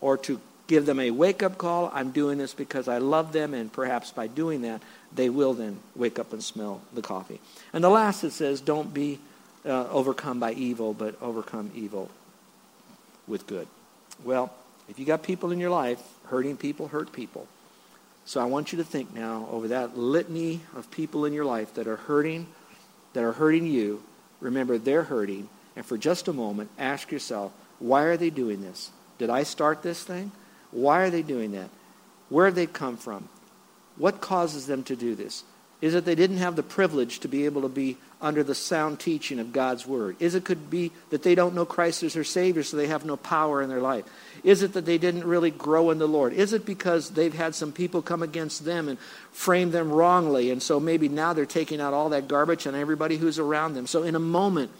or 0.00 0.18
to 0.18 0.40
give 0.66 0.84
them 0.84 1.00
a 1.00 1.10
wake 1.10 1.42
up 1.42 1.56
call. 1.56 1.90
I'm 1.94 2.10
doing 2.10 2.38
this 2.38 2.52
because 2.54 2.88
I 2.88 2.98
love 2.98 3.32
them, 3.32 3.54
and 3.54 3.72
perhaps 3.72 4.10
by 4.10 4.26
doing 4.26 4.62
that, 4.62 4.82
they 5.14 5.30
will 5.30 5.54
then 5.54 5.78
wake 5.96 6.18
up 6.18 6.32
and 6.32 6.44
smell 6.44 6.82
the 6.92 7.02
coffee. 7.02 7.40
And 7.72 7.82
the 7.82 7.88
last 7.88 8.22
it 8.22 8.32
says, 8.32 8.60
don't 8.60 8.92
be 8.92 9.18
uh, 9.64 9.88
overcome 9.88 10.38
by 10.38 10.52
evil, 10.52 10.92
but 10.92 11.20
overcome 11.22 11.70
evil 11.74 12.10
with 13.26 13.46
good. 13.46 13.66
Well, 14.24 14.52
if 14.88 14.98
you 14.98 15.04
got 15.04 15.22
people 15.22 15.52
in 15.52 15.58
your 15.58 15.70
life, 15.70 16.00
hurting 16.26 16.56
people 16.56 16.88
hurt 16.88 17.12
people. 17.12 17.46
So 18.24 18.40
I 18.40 18.44
want 18.44 18.72
you 18.72 18.78
to 18.78 18.84
think 18.84 19.14
now 19.14 19.48
over 19.50 19.68
that 19.68 19.96
litany 19.96 20.60
of 20.76 20.90
people 20.90 21.24
in 21.24 21.32
your 21.32 21.44
life 21.44 21.74
that 21.74 21.86
are 21.86 21.96
hurting, 21.96 22.46
that 23.14 23.24
are 23.24 23.32
hurting 23.32 23.66
you. 23.66 24.02
Remember, 24.40 24.78
they're 24.78 25.04
hurting. 25.04 25.48
And 25.76 25.86
for 25.86 25.96
just 25.96 26.28
a 26.28 26.32
moment, 26.32 26.70
ask 26.78 27.10
yourself, 27.10 27.52
why 27.78 28.02
are 28.02 28.16
they 28.16 28.30
doing 28.30 28.60
this? 28.60 28.90
Did 29.18 29.30
I 29.30 29.44
start 29.44 29.82
this 29.82 30.02
thing? 30.02 30.32
Why 30.70 31.00
are 31.00 31.10
they 31.10 31.22
doing 31.22 31.52
that? 31.52 31.70
Where 32.28 32.46
have 32.46 32.54
they 32.54 32.66
come 32.66 32.96
from? 32.96 33.28
What 33.96 34.20
causes 34.20 34.66
them 34.66 34.82
to 34.84 34.96
do 34.96 35.14
this? 35.14 35.42
Is 35.80 35.92
that 35.92 36.04
they 36.04 36.16
didn't 36.16 36.38
have 36.38 36.56
the 36.56 36.62
privilege 36.62 37.20
to 37.20 37.28
be 37.28 37.44
able 37.44 37.62
to 37.62 37.68
be 37.68 37.98
under 38.20 38.42
the 38.42 38.54
sound 38.54 38.98
teaching 38.98 39.38
of 39.38 39.52
God's 39.52 39.86
Word? 39.86 40.16
Is 40.18 40.34
it 40.34 40.44
could 40.44 40.70
be 40.70 40.90
that 41.10 41.22
they 41.22 41.36
don't 41.36 41.54
know 41.54 41.64
Christ 41.64 42.02
as 42.02 42.14
their 42.14 42.24
Savior, 42.24 42.64
so 42.64 42.76
they 42.76 42.88
have 42.88 43.04
no 43.04 43.16
power 43.16 43.62
in 43.62 43.68
their 43.68 43.80
life? 43.80 44.04
Is 44.42 44.62
it 44.62 44.72
that 44.72 44.86
they 44.86 44.98
didn't 44.98 45.24
really 45.24 45.52
grow 45.52 45.90
in 45.90 45.98
the 45.98 46.08
Lord? 46.08 46.32
Is 46.32 46.52
it 46.52 46.66
because 46.66 47.10
they've 47.10 47.34
had 47.34 47.54
some 47.54 47.70
people 47.70 48.02
come 48.02 48.22
against 48.24 48.64
them 48.64 48.88
and 48.88 48.98
frame 49.30 49.70
them 49.70 49.92
wrongly, 49.92 50.50
and 50.50 50.60
so 50.60 50.80
maybe 50.80 51.08
now 51.08 51.32
they're 51.32 51.46
taking 51.46 51.80
out 51.80 51.94
all 51.94 52.08
that 52.08 52.26
garbage 52.26 52.66
on 52.66 52.74
everybody 52.74 53.16
who's 53.16 53.38
around 53.38 53.74
them? 53.74 53.86
So 53.86 54.02
in 54.02 54.16
a 54.16 54.20
moment, 54.20 54.72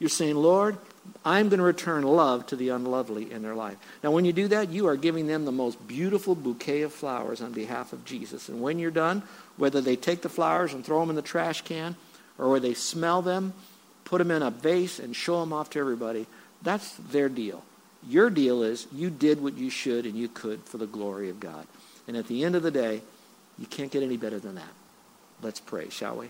you're 0.00 0.10
saying, 0.10 0.34
Lord, 0.34 0.76
I'm 1.24 1.48
going 1.48 1.58
to 1.58 1.64
return 1.64 2.02
love 2.02 2.46
to 2.46 2.56
the 2.56 2.70
unlovely 2.70 3.30
in 3.30 3.42
their 3.42 3.54
life. 3.54 3.76
Now, 4.02 4.10
when 4.10 4.24
you 4.24 4.32
do 4.32 4.48
that, 4.48 4.70
you 4.70 4.88
are 4.88 4.96
giving 4.96 5.26
them 5.26 5.44
the 5.44 5.52
most 5.52 5.86
beautiful 5.86 6.34
bouquet 6.34 6.82
of 6.82 6.92
flowers 6.92 7.40
on 7.40 7.52
behalf 7.52 7.92
of 7.92 8.04
Jesus. 8.04 8.48
And 8.48 8.60
when 8.60 8.78
you're 8.78 8.90
done, 8.90 9.22
whether 9.56 9.80
they 9.80 9.96
take 9.96 10.22
the 10.22 10.28
flowers 10.28 10.72
and 10.74 10.84
throw 10.84 11.00
them 11.00 11.10
in 11.10 11.16
the 11.16 11.22
trash 11.22 11.62
can 11.62 11.96
or 12.38 12.50
whether 12.50 12.66
they 12.66 12.74
smell 12.74 13.22
them, 13.22 13.52
put 14.04 14.18
them 14.18 14.30
in 14.30 14.42
a 14.42 14.50
vase, 14.50 14.98
and 14.98 15.14
show 15.14 15.40
them 15.40 15.52
off 15.52 15.70
to 15.70 15.78
everybody, 15.78 16.26
that's 16.62 16.94
their 16.96 17.28
deal. 17.28 17.64
Your 18.08 18.30
deal 18.30 18.62
is 18.62 18.86
you 18.92 19.10
did 19.10 19.42
what 19.42 19.56
you 19.56 19.70
should 19.70 20.04
and 20.06 20.16
you 20.16 20.28
could 20.28 20.62
for 20.64 20.78
the 20.78 20.86
glory 20.86 21.30
of 21.30 21.40
God. 21.40 21.66
And 22.06 22.16
at 22.16 22.26
the 22.26 22.44
end 22.44 22.54
of 22.54 22.62
the 22.62 22.70
day, 22.70 23.02
you 23.58 23.66
can't 23.66 23.90
get 23.90 24.02
any 24.02 24.16
better 24.16 24.38
than 24.38 24.56
that. 24.56 24.72
Let's 25.42 25.60
pray, 25.60 25.88
shall 25.88 26.16
we? 26.16 26.28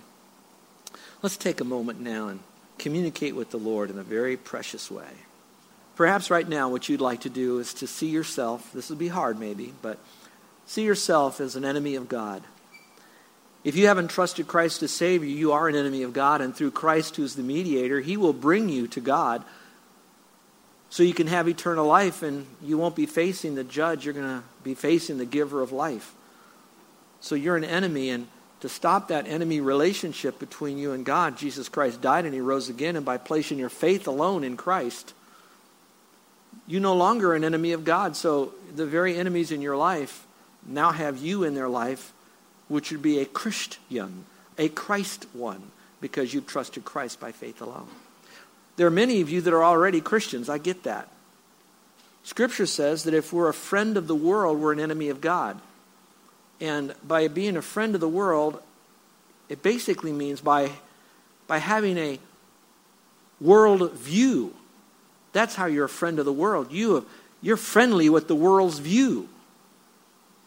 Let's 1.23 1.37
take 1.37 1.61
a 1.61 1.65
moment 1.65 2.01
now 2.01 2.29
and 2.29 2.41
communicate 2.79 3.35
with 3.35 3.51
the 3.51 3.59
Lord 3.59 3.91
in 3.91 3.99
a 3.99 4.03
very 4.03 4.37
precious 4.37 4.91
way. 4.91 5.09
Perhaps 5.97 6.31
right 6.31 6.49
now, 6.49 6.69
what 6.69 6.89
you'd 6.89 7.01
like 7.01 7.21
to 7.21 7.31
do 7.31 7.59
is 7.59 7.75
to 7.75 7.87
see 7.87 8.09
yourself, 8.09 8.73
this 8.73 8.91
would 8.91 8.99
be 8.99 9.09
hard 9.09 9.39
maybe, 9.39 9.73
but 9.81 9.99
see 10.67 10.83
yourself 10.83 11.41
as 11.41 11.57
an 11.57 11.65
enemy 11.65 11.95
of 11.95 12.09
God. 12.09 12.43
If 13.65 13.77
you 13.77 13.87
haven't 13.87 14.09
trusted 14.09 14.47
Christ 14.47 14.83
as 14.83 14.91
Savior, 14.91 15.29
you 15.29 15.37
you 15.37 15.53
are 15.53 15.69
an 15.69 15.75
enemy 15.75 16.03
of 16.03 16.13
God, 16.13 16.41
and 16.41 16.55
through 16.55 16.71
Christ, 16.71 17.17
who's 17.17 17.35
the 17.35 17.43
mediator, 17.43 18.01
He 18.01 18.17
will 18.17 18.35
bring 18.35 18.69
you 18.69 18.87
to 18.89 19.01
God 19.01 19.43
so 20.91 21.03
you 21.03 21.13
can 21.13 21.27
have 21.27 21.49
eternal 21.49 21.87
life 21.87 22.23
and 22.23 22.47
you 22.63 22.79
won't 22.79 22.95
be 22.95 23.07
facing 23.07 23.57
the 23.57 23.65
judge, 23.65 24.05
you're 24.05 24.15
going 24.15 24.27
to 24.27 24.45
be 24.63 24.75
facing 24.75 25.19
the 25.19 25.25
giver 25.25 25.61
of 25.61 25.73
life. 25.73 26.15
So 27.21 27.35
you're 27.35 27.57
an 27.57 27.65
enemy, 27.65 28.11
and 28.11 28.29
to 28.61 28.69
stop 28.69 29.09
that 29.09 29.27
enemy 29.27 29.61
relationship 29.61 30.39
between 30.39 30.79
you 30.79 30.93
and 30.93 31.05
God, 31.05 31.37
Jesus 31.37 31.69
Christ 31.69 32.01
died 32.01 32.27
and 32.27 32.33
he 32.33 32.41
rose 32.41 32.69
again, 32.69 32.97
and 32.97 33.05
by 33.05 33.17
placing 33.17 33.59
your 33.59 33.71
faith 33.71 34.07
alone 34.07 34.45
in 34.45 34.57
Christ, 34.57 35.15
you 36.67 36.81
no 36.81 36.95
longer 36.95 37.35
an 37.35 37.45
enemy 37.45 37.73
of 37.73 37.85
God. 37.85 38.15
So 38.15 38.55
the 38.75 38.87
very 38.87 39.17
enemies 39.17 39.51
in 39.51 39.63
your 39.63 39.77
life 39.77 40.27
now 40.67 40.93
have 40.93 41.19
you 41.19 41.45
in 41.45 41.55
their 41.55 41.69
life, 41.69 42.13
which 42.69 42.91
would 42.91 43.03
be 43.03 43.19
a 43.19 43.25
Christian, 43.25 44.25
a 44.59 44.69
Christ 44.69 45.27
one, 45.33 45.63
because 46.01 46.33
you've 46.33 46.47
trusted 46.47 46.85
Christ 46.85 47.21
by 47.21 47.33
faith 47.33 47.61
alone. 47.61 47.89
There 48.77 48.87
are 48.87 48.91
many 48.91 49.21
of 49.21 49.31
you 49.31 49.41
that 49.43 49.55
are 49.55 49.65
already 49.65 50.01
Christians. 50.01 50.49
I 50.49 50.59
get 50.59 50.83
that. 50.85 51.09
Scripture 52.25 52.67
says 52.67 53.05
that 53.05 53.15
if 53.15 53.33
we're 53.33 53.49
a 53.49 53.55
friend 53.55 53.97
of 53.97 54.07
the 54.07 54.15
world, 54.15 54.59
we're 54.59 54.73
an 54.73 54.81
enemy 54.81 55.11
of 55.11 55.21
God. 55.21 55.61
And 56.61 56.95
by 57.07 57.29
being 57.29 57.57
a 57.57 57.63
friend 57.63 57.95
of 57.95 58.01
the 58.01 58.09
world, 58.09 58.63
it 59.49 59.63
basically 59.63 60.13
means 60.13 60.41
by, 60.41 60.71
by 61.47 61.59
having 61.59 61.99
a 61.99 62.19
world 63.41 63.93
view. 63.93 64.55
That's 65.33 65.55
how 65.55 65.67
you're 65.67 65.85
a 65.85 65.89
friend 65.89 66.19
of 66.19 66.25
the 66.25 66.33
world. 66.33 66.73
You 66.73 66.95
have, 66.95 67.05
you're 67.43 67.57
friendly 67.57 68.09
with 68.09 68.27
the 68.27 68.35
world's 68.35 68.79
view. 68.79 69.29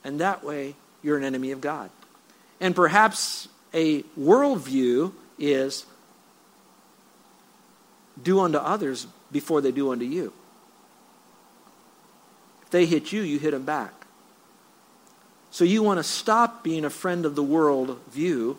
And 0.04 0.20
that 0.20 0.44
way, 0.44 0.76
you're 1.04 1.18
an 1.18 1.24
enemy 1.24 1.52
of 1.52 1.62
God. 1.62 1.92
And 2.60 2.76
perhaps 2.76 3.48
a 3.74 4.04
worldview 4.20 5.14
is 5.38 5.86
do 8.22 8.40
unto 8.40 8.58
others 8.58 9.08
before 9.32 9.62
they 9.62 9.72
do 9.72 9.92
unto 9.92 10.06
you. 10.06 10.34
If 12.64 12.72
they 12.72 12.86
hit 12.86 13.12
you, 13.12 13.22
you 13.22 13.40
hit 13.40 13.52
them 13.52 13.64
back. 13.64 13.94
So 15.52 15.64
you 15.64 15.84
want 15.84 16.00
to 16.00 16.04
stop 16.04 16.64
being 16.64 16.84
a 16.84 16.90
friend 16.90 17.26
of 17.26 17.36
the 17.36 17.44
world 17.44 18.00
view, 18.12 18.58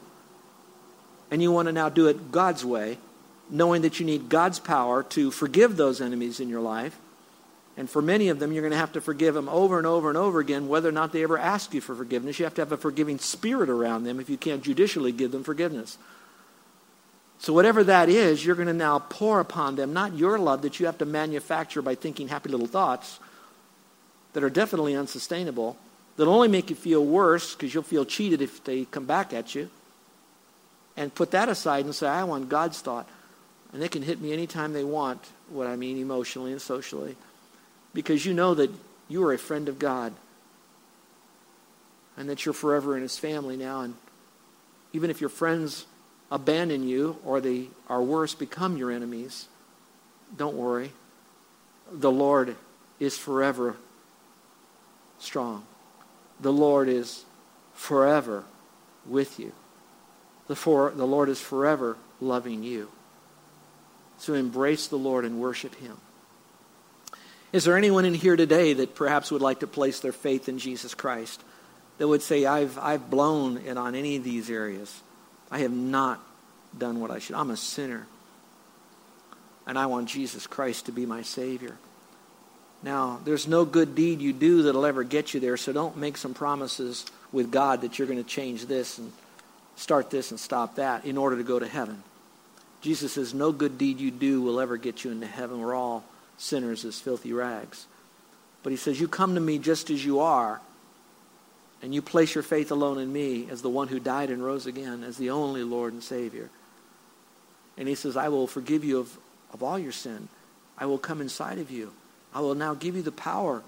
and 1.31 1.43
you 1.43 1.53
want 1.53 1.67
to 1.67 1.73
now 1.73 1.89
do 1.89 2.07
it 2.09 2.33
God's 2.33 2.65
way, 2.65 2.99
knowing 3.51 3.83
that 3.83 4.01
you 4.01 4.07
need 4.07 4.29
God's 4.29 4.59
power 4.59 5.03
to 5.05 5.31
forgive 5.31 5.77
those 5.77 6.01
enemies 6.01 6.41
in 6.41 6.49
your 6.49 6.61
life. 6.61 6.99
And 7.79 7.89
for 7.89 8.03
many 8.03 8.29
of 8.29 8.41
them, 8.41 8.51
you're 8.51 8.63
going 8.63 8.73
to 8.73 8.77
have 8.77 8.95
to 8.95 9.01
forgive 9.01 9.35
them 9.35 9.49
over 9.49 9.79
and 9.79 9.87
over 9.87 10.09
and 10.09 10.19
over 10.19 10.41
again, 10.41 10.67
whether 10.67 10.89
or 10.89 10.93
not 10.93 11.13
they 11.13 11.23
ever 11.23 11.39
ask 11.39 11.73
you 11.73 11.81
for 11.81 11.95
forgiveness. 11.95 12.41
You 12.41 12.45
have 12.45 12.55
to 12.55 12.61
have 12.61 12.73
a 12.73 12.77
forgiving 12.77 13.21
spirit 13.21 13.71
around 13.71 14.03
them 14.03 14.19
if 14.19 14.29
you 14.29 14.37
can't 14.37 14.65
judicially 14.65 15.13
give 15.13 15.31
them 15.31 15.45
forgiveness. 15.45 15.97
So, 17.39 17.53
whatever 17.53 17.85
that 17.85 18.09
is, 18.09 18.45
you're 18.45 18.57
going 18.57 18.67
to 18.67 18.75
now 18.75 18.99
pour 18.99 19.39
upon 19.39 19.77
them, 19.77 19.93
not 19.93 20.17
your 20.17 20.41
love 20.41 20.63
that 20.63 20.81
you 20.81 20.87
have 20.87 20.99
to 20.99 21.05
manufacture 21.05 21.81
by 21.81 21.95
thinking 21.95 22.27
happy 22.27 22.49
little 22.49 22.67
thoughts 22.67 23.21
that 24.33 24.43
are 24.43 24.51
definitely 24.51 24.97
unsustainable, 24.97 25.77
that'll 26.17 26.35
only 26.35 26.49
make 26.49 26.71
you 26.71 26.77
feel 26.77 27.05
worse 27.05 27.55
because 27.55 27.73
you'll 27.73 27.85
feel 27.85 28.05
cheated 28.05 28.43
if 28.43 28.65
they 28.65 28.87
come 28.87 29.05
back 29.05 29.33
at 29.33 29.55
you. 29.55 29.71
And 30.97 31.15
put 31.15 31.31
that 31.31 31.49
aside 31.49 31.85
and 31.85 31.95
say, 31.95 32.09
I 32.09 32.25
want 32.25 32.49
God's 32.49 32.81
thought. 32.81 33.09
And 33.73 33.81
they 33.81 33.89
can 33.89 34.03
hit 34.03 34.21
me 34.21 34.33
anytime 34.33 34.73
they 34.73 34.83
want, 34.83 35.21
what 35.49 35.69
I 35.69 35.77
mean 35.77 35.97
emotionally 35.99 36.51
and 36.51 36.61
socially, 36.61 37.15
because 37.99 38.25
you 38.25 38.33
know 38.33 38.55
that 38.55 38.71
you 39.09 39.25
are 39.27 39.33
a 39.33 39.39
friend 39.39 39.69
of 39.69 39.77
God 39.77 40.13
and 42.17 42.29
that 42.29 42.47
you're 42.47 42.53
forever 42.53 42.95
in 42.95 43.03
his 43.03 43.19
family 43.19 43.57
now. 43.57 43.81
And 43.81 43.97
even 44.93 45.11
if 45.11 45.21
your 45.21 45.29
friends 45.29 45.85
abandon 46.31 46.87
you 46.87 47.17
or 47.25 47.41
they 47.41 47.67
are 47.89 48.01
worse, 48.01 48.37
become 48.37 48.77
your 48.77 48.93
enemies, 48.93 49.49
don't 50.37 50.55
worry. 50.55 50.93
The 51.91 52.13
Lord 52.13 52.55
is 53.01 53.19
forever 53.19 53.75
strong. 55.19 55.65
The 56.41 56.53
Lord 56.53 56.89
is 56.89 57.25
forever 57.75 58.45
with 59.07 59.41
you. 59.41 59.51
The, 60.47 60.55
for, 60.55 60.93
the 60.93 61.05
Lord 61.05 61.29
is 61.29 61.41
forever 61.41 61.97
loving 62.21 62.63
you. 62.63 62.91
So 64.19 64.35
embrace 64.35 64.87
the 64.87 64.95
Lord 64.95 65.25
and 65.25 65.41
worship 65.41 65.75
him. 65.75 65.97
Is 67.53 67.65
there 67.65 67.77
anyone 67.77 68.05
in 68.05 68.15
here 68.15 68.37
today 68.37 68.75
that 68.75 68.95
perhaps 68.95 69.31
would 69.31 69.41
like 69.41 69.61
to 69.61 69.67
place 69.67 70.01
their 70.01 70.13
faith 70.13 70.49
in 70.49 70.59
Jesus 70.59 70.95
Christ? 70.95 71.43
That 71.97 72.09
would 72.09 72.23
say, 72.23 72.45
I've, 72.45 72.79
I've 72.79 73.11
blown 73.11 73.59
it 73.59 73.77
on 73.77 73.95
any 73.95 74.17
of 74.17 74.25
these 74.25 74.51
areas. 74.51 75.03
I 75.51 75.61
have 75.61 75.73
not 75.73 76.21
done 76.77 77.01
what 77.01 77.11
I 77.11 77.19
should. 77.19 77.37
I'm 77.37 77.51
a 77.51 77.57
sinner. 77.57 78.07
And 79.67 79.79
I 79.79 79.87
want 79.87 80.09
Jesus 80.09 80.47
Christ 80.47 80.87
to 80.87 80.93
be 80.93 81.07
my 81.07 81.23
Savior. 81.23 81.77
Now, 82.83 83.21
there's 83.25 83.49
no 83.49 83.65
good 83.65 83.95
deed 83.95 84.21
you 84.21 84.33
do 84.33 84.63
that'll 84.63 84.87
ever 84.87 85.03
get 85.03 85.35
you 85.35 85.41
there, 85.41 85.57
so 85.57 85.73
don't 85.73 85.97
make 85.97 86.17
some 86.17 86.35
promises 86.35 87.07
with 87.33 87.51
God 87.51 87.81
that 87.81 87.99
you're 87.99 88.07
going 88.07 88.23
to 88.23 88.29
change 88.29 88.67
this 88.67 88.99
and 88.99 89.13
start 89.77 90.11
this 90.11 90.31
and 90.31 90.39
stop 90.39 90.77
that 90.77 91.05
in 91.05 91.19
order 91.19 91.37
to 91.37 91.43
go 91.43 91.59
to 91.59 91.67
heaven. 91.67 92.03
Jesus 92.81 93.15
says, 93.15 93.35
No 93.35 93.51
good 93.51 93.79
deed 93.79 93.99
you 93.99 94.11
do 94.11 94.43
will 94.43 94.61
ever 94.61 94.77
get 94.77 95.03
you 95.03 95.11
into 95.11 95.27
heaven. 95.27 95.61
We're 95.61 95.75
all 95.75 96.05
sinners 96.39 96.85
as 96.85 96.99
filthy 96.99 97.33
rags. 97.33 97.87
But 98.63 98.71
he 98.71 98.77
says, 98.77 98.99
You 98.99 99.09
come 99.09 99.35
to 99.35 99.41
me 99.41 99.59
just 99.59 99.91
as 99.91 100.05
you 100.05 100.21
are, 100.21 100.61
and 101.83 101.95
you 101.95 102.01
place 102.01 102.35
your 102.35 102.43
faith 102.43 102.71
alone 102.71 102.99
in 102.99 103.13
me 103.13 103.49
as 103.51 103.61
the 103.63 103.69
one 103.69 103.89
who 103.89 104.01
died 104.01 104.31
and 104.31 104.43
rose 104.43 104.67
again, 104.67 105.05
as 105.05 105.19
the 105.19 105.31
only 105.31 105.63
Lord 105.63 105.93
and 105.93 106.03
Savior. 106.03 106.49
And 107.77 107.87
he 107.87 107.95
says, 107.95 108.17
I 108.17 108.29
will 108.29 108.47
forgive 108.47 108.83
you 108.83 108.99
of, 108.99 109.17
of 109.53 109.63
all 109.63 109.79
your 109.79 109.93
sin. 109.93 110.29
I 110.77 110.87
will 110.87 110.99
come 110.99 111.21
inside 111.21 111.59
of 111.59 111.71
you. 111.71 111.93
I 112.35 112.41
will 112.41 112.55
now 112.55 112.75
give 112.75 112.97
you 112.97 113.03
the 113.03 113.13
power, 113.13 113.63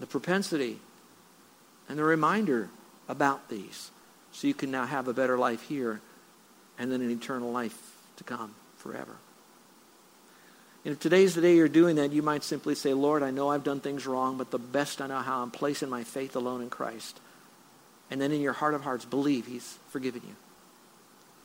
the 0.00 0.06
propensity, 0.06 0.78
and 1.88 1.98
the 1.98 2.04
reminder 2.04 2.68
about 3.08 3.48
these 3.48 3.90
so 4.32 4.46
you 4.46 4.54
can 4.54 4.70
now 4.70 4.86
have 4.86 5.08
a 5.08 5.12
better 5.12 5.38
life 5.38 5.62
here 5.62 6.00
and 6.78 6.90
then 6.90 7.00
an 7.00 7.10
eternal 7.10 7.50
life 7.50 7.76
to 8.16 8.24
come 8.24 8.54
forever. 8.76 9.16
And 10.84 10.92
if 10.92 11.00
today's 11.00 11.34
the 11.34 11.42
day 11.42 11.56
you're 11.56 11.68
doing 11.68 11.96
that, 11.96 12.12
you 12.12 12.22
might 12.22 12.42
simply 12.42 12.74
say, 12.74 12.94
Lord, 12.94 13.22
I 13.22 13.30
know 13.30 13.50
I've 13.50 13.64
done 13.64 13.80
things 13.80 14.06
wrong, 14.06 14.38
but 14.38 14.50
the 14.50 14.58
best 14.58 15.02
I 15.02 15.08
know 15.08 15.18
how, 15.18 15.42
I'm 15.42 15.50
placing 15.50 15.90
my 15.90 16.04
faith 16.04 16.36
alone 16.36 16.62
in 16.62 16.70
Christ. 16.70 17.20
And 18.10 18.20
then 18.20 18.32
in 18.32 18.40
your 18.40 18.54
heart 18.54 18.74
of 18.74 18.82
hearts, 18.82 19.04
believe 19.04 19.46
he's 19.46 19.78
forgiven 19.90 20.22
you. 20.26 20.34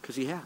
Because 0.02 0.16
he 0.16 0.28
has. 0.28 0.44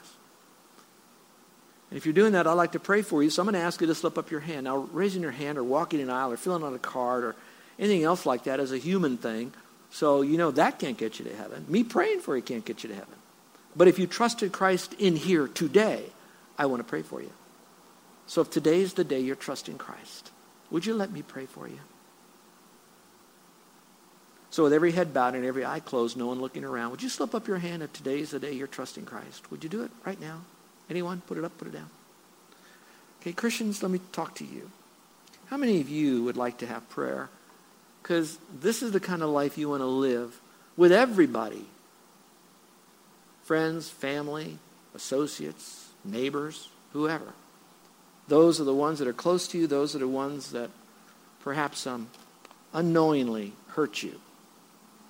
And 1.90 1.98
if 1.98 2.06
you're 2.06 2.14
doing 2.14 2.34
that, 2.34 2.48
I'd 2.48 2.54
like 2.54 2.74
to 2.74 2.80
pray 2.80 3.02
for 3.02 3.24
you. 3.24 3.30
So 3.30 3.42
I'm 3.42 3.46
going 3.46 3.54
to 3.54 3.66
ask 3.66 3.80
you 3.80 3.88
to 3.88 3.96
slip 3.96 4.18
up 4.18 4.32
your 4.32 4.40
hand. 4.40 4.66
Now, 4.66 4.78
raising 4.78 5.22
your 5.22 5.32
hand 5.32 5.58
or 5.58 5.64
walking 5.64 6.02
an 6.02 6.10
aisle 6.10 6.32
or 6.32 6.38
filling 6.38 6.64
out 6.64 6.74
a 6.74 6.80
card 6.80 7.24
or 7.24 7.36
anything 7.78 8.04
else 8.04 8.26
like 8.26 8.44
that 8.46 8.60
is 8.60 8.72
a 8.72 8.78
human 8.78 9.18
thing. 9.18 9.54
So, 9.92 10.22
you 10.22 10.38
know, 10.38 10.52
that 10.52 10.78
can't 10.80 10.98
get 10.98 11.20
you 11.20 11.26
to 11.26 11.36
heaven. 11.36 11.66
Me 11.68 11.84
praying 11.84 12.20
for 12.20 12.36
you 12.36 12.44
can't 12.44 12.66
get 12.66 12.84
you 12.84 12.90
to 12.90 12.96
heaven. 12.96 13.16
But 13.76 13.88
if 13.88 13.98
you 13.98 14.08
trusted 14.08 14.52
Christ 14.52 14.94
in 15.00 15.16
here 15.16 15.48
today, 15.48 16.04
I 16.58 16.66
want 16.68 16.80
to 16.80 16.84
pray 16.84 17.02
for 17.02 17.22
you. 17.22 17.32
So 18.30 18.42
if 18.42 18.52
today 18.52 18.82
is 18.82 18.94
the 18.94 19.04
day 19.04 19.20
you're 19.20 19.36
trusting 19.36 19.80
Christ, 19.80 20.30
would 20.70 20.86
you 20.86 20.94
let 20.94 21.12
me 21.12 21.24
pray 21.24 21.48
for 21.48 21.68
you? 21.68 21.80
So 24.52 24.62
with 24.64 24.74
every 24.74 24.92
head 24.92 25.16
bowed 25.16 25.34
and 25.34 25.44
every 25.44 25.66
eye 25.66 25.80
closed, 25.80 26.16
no 26.16 26.28
one 26.28 26.40
looking 26.40 26.64
around, 26.64 26.92
would 26.92 27.02
you 27.02 27.10
slip 27.10 27.34
up 27.34 27.48
your 27.48 27.58
hand 27.58 27.82
if 27.82 27.92
today 27.92 28.20
is 28.20 28.30
the 28.30 28.38
day 28.38 28.54
you're 28.54 28.68
trusting 28.68 29.06
Christ? 29.06 29.50
Would 29.50 29.64
you 29.64 29.70
do 29.70 29.82
it 29.82 29.90
right 30.06 30.22
now? 30.22 30.42
Anyone? 30.92 31.24
Put 31.26 31.40
it 31.40 31.44
up, 31.44 31.58
put 31.58 31.70
it 31.70 31.74
down. 31.74 31.90
Okay, 33.20 33.34
Christians, 33.34 33.82
let 33.82 33.92
me 33.92 34.00
talk 34.12 34.36
to 34.36 34.46
you. 34.46 34.70
How 35.48 35.58
many 35.58 35.82
of 35.82 35.90
you 35.90 36.24
would 36.24 36.38
like 36.38 36.60
to 36.60 36.68
have 36.68 36.88
prayer? 36.92 37.30
Because 38.04 38.38
this 38.62 38.84
is 38.84 38.92
the 38.92 39.00
kind 39.00 39.24
of 39.24 39.30
life 39.32 39.58
you 39.58 39.70
want 39.70 39.82
to 39.82 39.88
live 39.88 40.40
with 40.78 40.92
everybody 40.92 41.66
friends, 43.44 43.90
family, 43.90 44.60
associates, 44.94 45.90
neighbors, 46.06 46.70
whoever. 46.94 47.34
Those 48.30 48.62
are 48.62 48.64
the 48.64 48.74
ones 48.74 49.00
that 49.00 49.08
are 49.08 49.14
close 49.14 49.48
to 49.50 49.58
you. 49.58 49.68
Those 49.68 49.96
are 49.96 50.00
the 50.00 50.08
ones 50.08 50.52
that 50.52 50.70
perhaps 51.42 51.86
um, 51.88 52.10
unknowingly 52.74 53.54
hurt 53.70 54.02
you. 54.04 54.20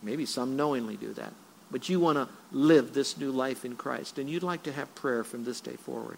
Maybe 0.01 0.25
some 0.25 0.55
knowingly 0.55 0.95
do 0.95 1.13
that. 1.13 1.33
But 1.69 1.89
you 1.89 1.99
want 1.99 2.17
to 2.17 2.29
live 2.51 2.93
this 2.93 3.17
new 3.17 3.31
life 3.31 3.65
in 3.65 3.75
Christ. 3.75 4.17
And 4.17 4.29
you'd 4.29 4.41
like 4.41 4.63
to 4.63 4.71
have 4.71 4.95
prayer 4.95 5.23
from 5.23 5.43
this 5.43 5.59
day 5.59 5.75
forward. 5.75 6.17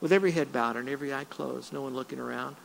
With 0.00 0.12
every 0.12 0.30
head 0.30 0.52
bowed 0.52 0.76
and 0.76 0.88
every 0.88 1.12
eye 1.12 1.24
closed, 1.24 1.72
no 1.72 1.82
one 1.82 1.94
looking 1.94 2.20
around. 2.20 2.56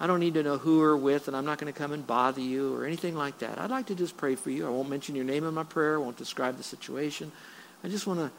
I 0.00 0.06
don't 0.06 0.20
need 0.20 0.34
to 0.34 0.44
know 0.44 0.58
who 0.58 0.80
or 0.80 0.96
with, 0.96 1.26
and 1.26 1.36
I'm 1.36 1.44
not 1.44 1.58
going 1.58 1.72
to 1.72 1.76
come 1.76 1.92
and 1.92 2.06
bother 2.06 2.40
you 2.40 2.74
or 2.76 2.86
anything 2.86 3.16
like 3.16 3.38
that. 3.40 3.58
I'd 3.58 3.70
like 3.70 3.86
to 3.86 3.96
just 3.96 4.16
pray 4.16 4.36
for 4.36 4.50
you. 4.50 4.64
I 4.64 4.70
won't 4.70 4.88
mention 4.88 5.16
your 5.16 5.24
name 5.24 5.44
in 5.44 5.54
my 5.54 5.64
prayer. 5.64 5.96
I 5.96 5.98
won't 5.98 6.16
describe 6.16 6.56
the 6.56 6.62
situation. 6.62 7.32
I 7.82 7.88
just 7.88 8.06
want 8.06 8.20
to 8.20 8.30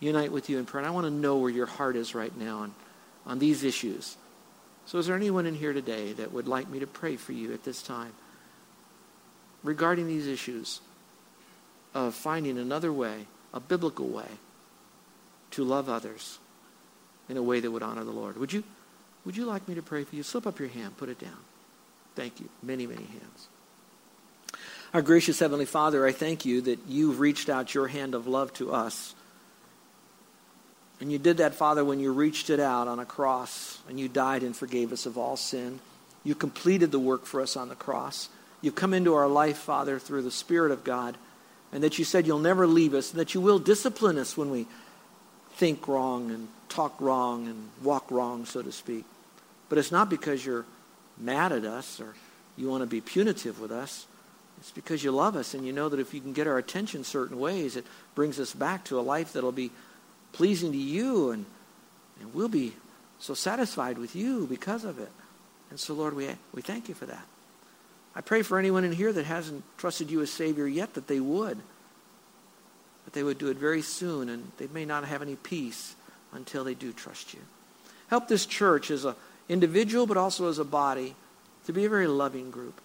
unite 0.00 0.32
with 0.32 0.50
you 0.50 0.58
in 0.58 0.66
prayer. 0.66 0.80
And 0.80 0.88
I 0.88 0.90
want 0.92 1.06
to 1.06 1.12
know 1.12 1.36
where 1.36 1.50
your 1.50 1.66
heart 1.66 1.94
is 1.94 2.14
right 2.14 2.36
now 2.36 2.58
on, 2.58 2.74
on 3.26 3.38
these 3.38 3.64
issues. 3.64 4.16
So 4.86 4.98
is 4.98 5.06
there 5.06 5.16
anyone 5.16 5.46
in 5.46 5.54
here 5.54 5.72
today 5.72 6.12
that 6.12 6.32
would 6.32 6.46
like 6.46 6.68
me 6.68 6.78
to 6.78 6.86
pray 6.86 7.16
for 7.16 7.32
you 7.32 7.52
at 7.52 7.64
this 7.64 7.82
time 7.82 8.12
regarding 9.64 10.06
these 10.06 10.26
issues 10.26 10.80
of 11.92 12.14
finding 12.14 12.58
another 12.58 12.92
way, 12.92 13.26
a 13.52 13.58
biblical 13.58 14.06
way, 14.06 14.28
to 15.50 15.64
love 15.64 15.88
others 15.88 16.38
in 17.28 17.36
a 17.36 17.42
way 17.42 17.58
that 17.58 17.70
would 17.70 17.82
honor 17.82 18.04
the 18.04 18.12
Lord? 18.12 18.36
Would 18.36 18.52
you, 18.52 18.62
would 19.24 19.36
you 19.36 19.44
like 19.44 19.66
me 19.66 19.74
to 19.74 19.82
pray 19.82 20.04
for 20.04 20.14
you? 20.14 20.22
Slip 20.22 20.46
up 20.46 20.60
your 20.60 20.68
hand. 20.68 20.96
Put 20.96 21.08
it 21.08 21.18
down. 21.18 21.38
Thank 22.14 22.38
you. 22.38 22.48
Many, 22.62 22.86
many 22.86 23.04
hands. 23.04 23.48
Our 24.94 25.02
gracious 25.02 25.40
Heavenly 25.40 25.64
Father, 25.64 26.06
I 26.06 26.12
thank 26.12 26.44
you 26.44 26.60
that 26.62 26.78
you've 26.88 27.18
reached 27.18 27.48
out 27.48 27.74
your 27.74 27.88
hand 27.88 28.14
of 28.14 28.26
love 28.26 28.52
to 28.54 28.72
us. 28.72 29.14
And 31.00 31.12
you 31.12 31.18
did 31.18 31.38
that, 31.38 31.54
Father, 31.54 31.84
when 31.84 32.00
you 32.00 32.12
reached 32.12 32.48
it 32.48 32.60
out 32.60 32.88
on 32.88 32.98
a 32.98 33.04
cross 33.04 33.78
and 33.88 34.00
you 34.00 34.08
died 34.08 34.42
and 34.42 34.56
forgave 34.56 34.92
us 34.92 35.06
of 35.06 35.18
all 35.18 35.36
sin. 35.36 35.80
You 36.24 36.34
completed 36.34 36.90
the 36.90 36.98
work 36.98 37.26
for 37.26 37.40
us 37.40 37.56
on 37.56 37.68
the 37.68 37.74
cross. 37.74 38.28
You've 38.62 38.74
come 38.74 38.94
into 38.94 39.14
our 39.14 39.28
life, 39.28 39.58
Father, 39.58 39.98
through 39.98 40.22
the 40.22 40.30
Spirit 40.30 40.72
of 40.72 40.84
God, 40.84 41.16
and 41.72 41.82
that 41.82 41.98
you 41.98 42.04
said 42.04 42.26
you'll 42.26 42.38
never 42.38 42.66
leave 42.66 42.94
us, 42.94 43.10
and 43.10 43.20
that 43.20 43.34
you 43.34 43.40
will 43.40 43.58
discipline 43.58 44.18
us 44.18 44.36
when 44.36 44.50
we 44.50 44.66
think 45.52 45.86
wrong 45.86 46.30
and 46.30 46.48
talk 46.68 47.00
wrong 47.00 47.46
and 47.46 47.68
walk 47.82 48.10
wrong, 48.10 48.44
so 48.44 48.62
to 48.62 48.72
speak. 48.72 49.04
But 49.68 49.78
it's 49.78 49.92
not 49.92 50.08
because 50.08 50.44
you're 50.44 50.64
mad 51.18 51.52
at 51.52 51.64
us 51.64 52.00
or 52.00 52.14
you 52.56 52.68
want 52.68 52.82
to 52.82 52.86
be 52.86 53.00
punitive 53.00 53.60
with 53.60 53.70
us. 53.70 54.06
It's 54.58 54.70
because 54.70 55.04
you 55.04 55.10
love 55.10 55.36
us 55.36 55.54
and 55.54 55.66
you 55.66 55.72
know 55.72 55.88
that 55.88 56.00
if 56.00 56.14
you 56.14 56.20
can 56.20 56.32
get 56.32 56.46
our 56.46 56.58
attention 56.58 57.04
certain 57.04 57.38
ways, 57.38 57.76
it 57.76 57.86
brings 58.14 58.40
us 58.40 58.54
back 58.54 58.84
to 58.86 58.98
a 58.98 59.02
life 59.02 59.32
that'll 59.32 59.52
be 59.52 59.70
pleasing 60.36 60.70
to 60.70 60.78
you 60.78 61.30
and, 61.30 61.46
and 62.20 62.34
we'll 62.34 62.48
be 62.48 62.74
so 63.18 63.32
satisfied 63.32 63.96
with 63.96 64.14
you 64.14 64.46
because 64.46 64.84
of 64.84 64.98
it. 64.98 65.10
And 65.70 65.80
so, 65.80 65.94
Lord, 65.94 66.14
we, 66.14 66.28
we 66.52 66.60
thank 66.60 66.88
you 66.88 66.94
for 66.94 67.06
that. 67.06 67.26
I 68.14 68.20
pray 68.20 68.42
for 68.42 68.58
anyone 68.58 68.84
in 68.84 68.92
here 68.92 69.12
that 69.12 69.24
hasn't 69.24 69.64
trusted 69.78 70.10
you 70.10 70.20
as 70.20 70.30
Savior 70.30 70.66
yet 70.66 70.94
that 70.94 71.06
they 71.06 71.20
would. 71.20 71.56
That 73.06 73.14
they 73.14 73.22
would 73.22 73.38
do 73.38 73.48
it 73.48 73.56
very 73.56 73.80
soon 73.80 74.28
and 74.28 74.52
they 74.58 74.68
may 74.68 74.84
not 74.84 75.04
have 75.04 75.22
any 75.22 75.36
peace 75.36 75.96
until 76.32 76.64
they 76.64 76.74
do 76.74 76.92
trust 76.92 77.32
you. 77.32 77.40
Help 78.08 78.28
this 78.28 78.44
church 78.44 78.90
as 78.90 79.06
an 79.06 79.14
individual 79.48 80.06
but 80.06 80.18
also 80.18 80.50
as 80.50 80.58
a 80.58 80.64
body 80.64 81.14
to 81.64 81.72
be 81.72 81.86
a 81.86 81.90
very 81.90 82.06
loving 82.06 82.50
group. 82.50 82.78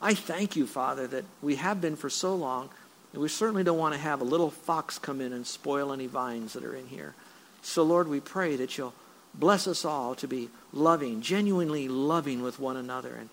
I 0.00 0.14
thank 0.14 0.56
you, 0.56 0.66
Father, 0.66 1.06
that 1.08 1.24
we 1.42 1.56
have 1.56 1.80
been 1.80 1.96
for 1.96 2.10
so 2.10 2.34
long, 2.34 2.70
and 3.14 3.22
we 3.22 3.28
certainly 3.28 3.62
don't 3.62 3.78
want 3.78 3.94
to 3.94 4.00
have 4.00 4.20
a 4.20 4.24
little 4.24 4.50
fox 4.50 4.98
come 4.98 5.20
in 5.20 5.32
and 5.32 5.46
spoil 5.46 5.92
any 5.92 6.08
vines 6.08 6.54
that 6.54 6.64
are 6.64 6.74
in 6.74 6.88
here. 6.88 7.14
So, 7.62 7.84
Lord, 7.84 8.08
we 8.08 8.18
pray 8.18 8.56
that 8.56 8.76
you'll 8.76 8.92
bless 9.32 9.68
us 9.68 9.84
all 9.84 10.16
to 10.16 10.26
be 10.26 10.48
loving, 10.72 11.22
genuinely 11.22 11.86
loving 11.86 12.42
with 12.42 12.58
one 12.58 12.76
another, 12.76 13.14
and 13.14 13.28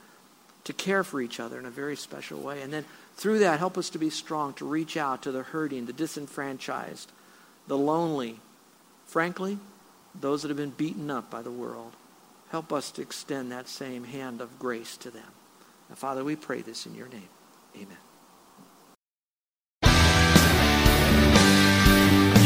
to 0.65 0.73
care 0.73 1.03
for 1.03 1.19
each 1.19 1.39
other 1.39 1.57
in 1.57 1.65
a 1.65 1.71
very 1.71 1.95
special 1.95 2.39
way. 2.39 2.61
And 2.61 2.71
then 2.71 2.85
through 3.15 3.39
that, 3.39 3.57
help 3.57 3.75
us 3.75 3.89
to 3.89 3.97
be 3.97 4.11
strong, 4.11 4.53
to 4.53 4.65
reach 4.65 4.97
out 4.97 5.23
to 5.23 5.31
the 5.31 5.41
hurting, 5.41 5.87
the 5.87 5.93
disenfranchised, 5.93 7.11
the 7.65 7.77
lonely, 7.77 8.39
frankly, 9.07 9.57
those 10.13 10.43
that 10.43 10.49
have 10.49 10.57
been 10.57 10.69
beaten 10.69 11.09
up 11.09 11.31
by 11.31 11.41
the 11.41 11.49
world. 11.49 11.93
Help 12.51 12.71
us 12.71 12.91
to 12.91 13.01
extend 13.01 13.51
that 13.51 13.67
same 13.67 14.03
hand 14.03 14.41
of 14.41 14.59
grace 14.59 14.95
to 14.97 15.09
them. 15.09 15.23
Now, 15.89 15.95
Father, 15.95 16.23
we 16.23 16.35
pray 16.35 16.61
this 16.61 16.85
in 16.85 16.93
your 16.93 17.07
name. 17.07 17.29
Amen. 17.75 17.97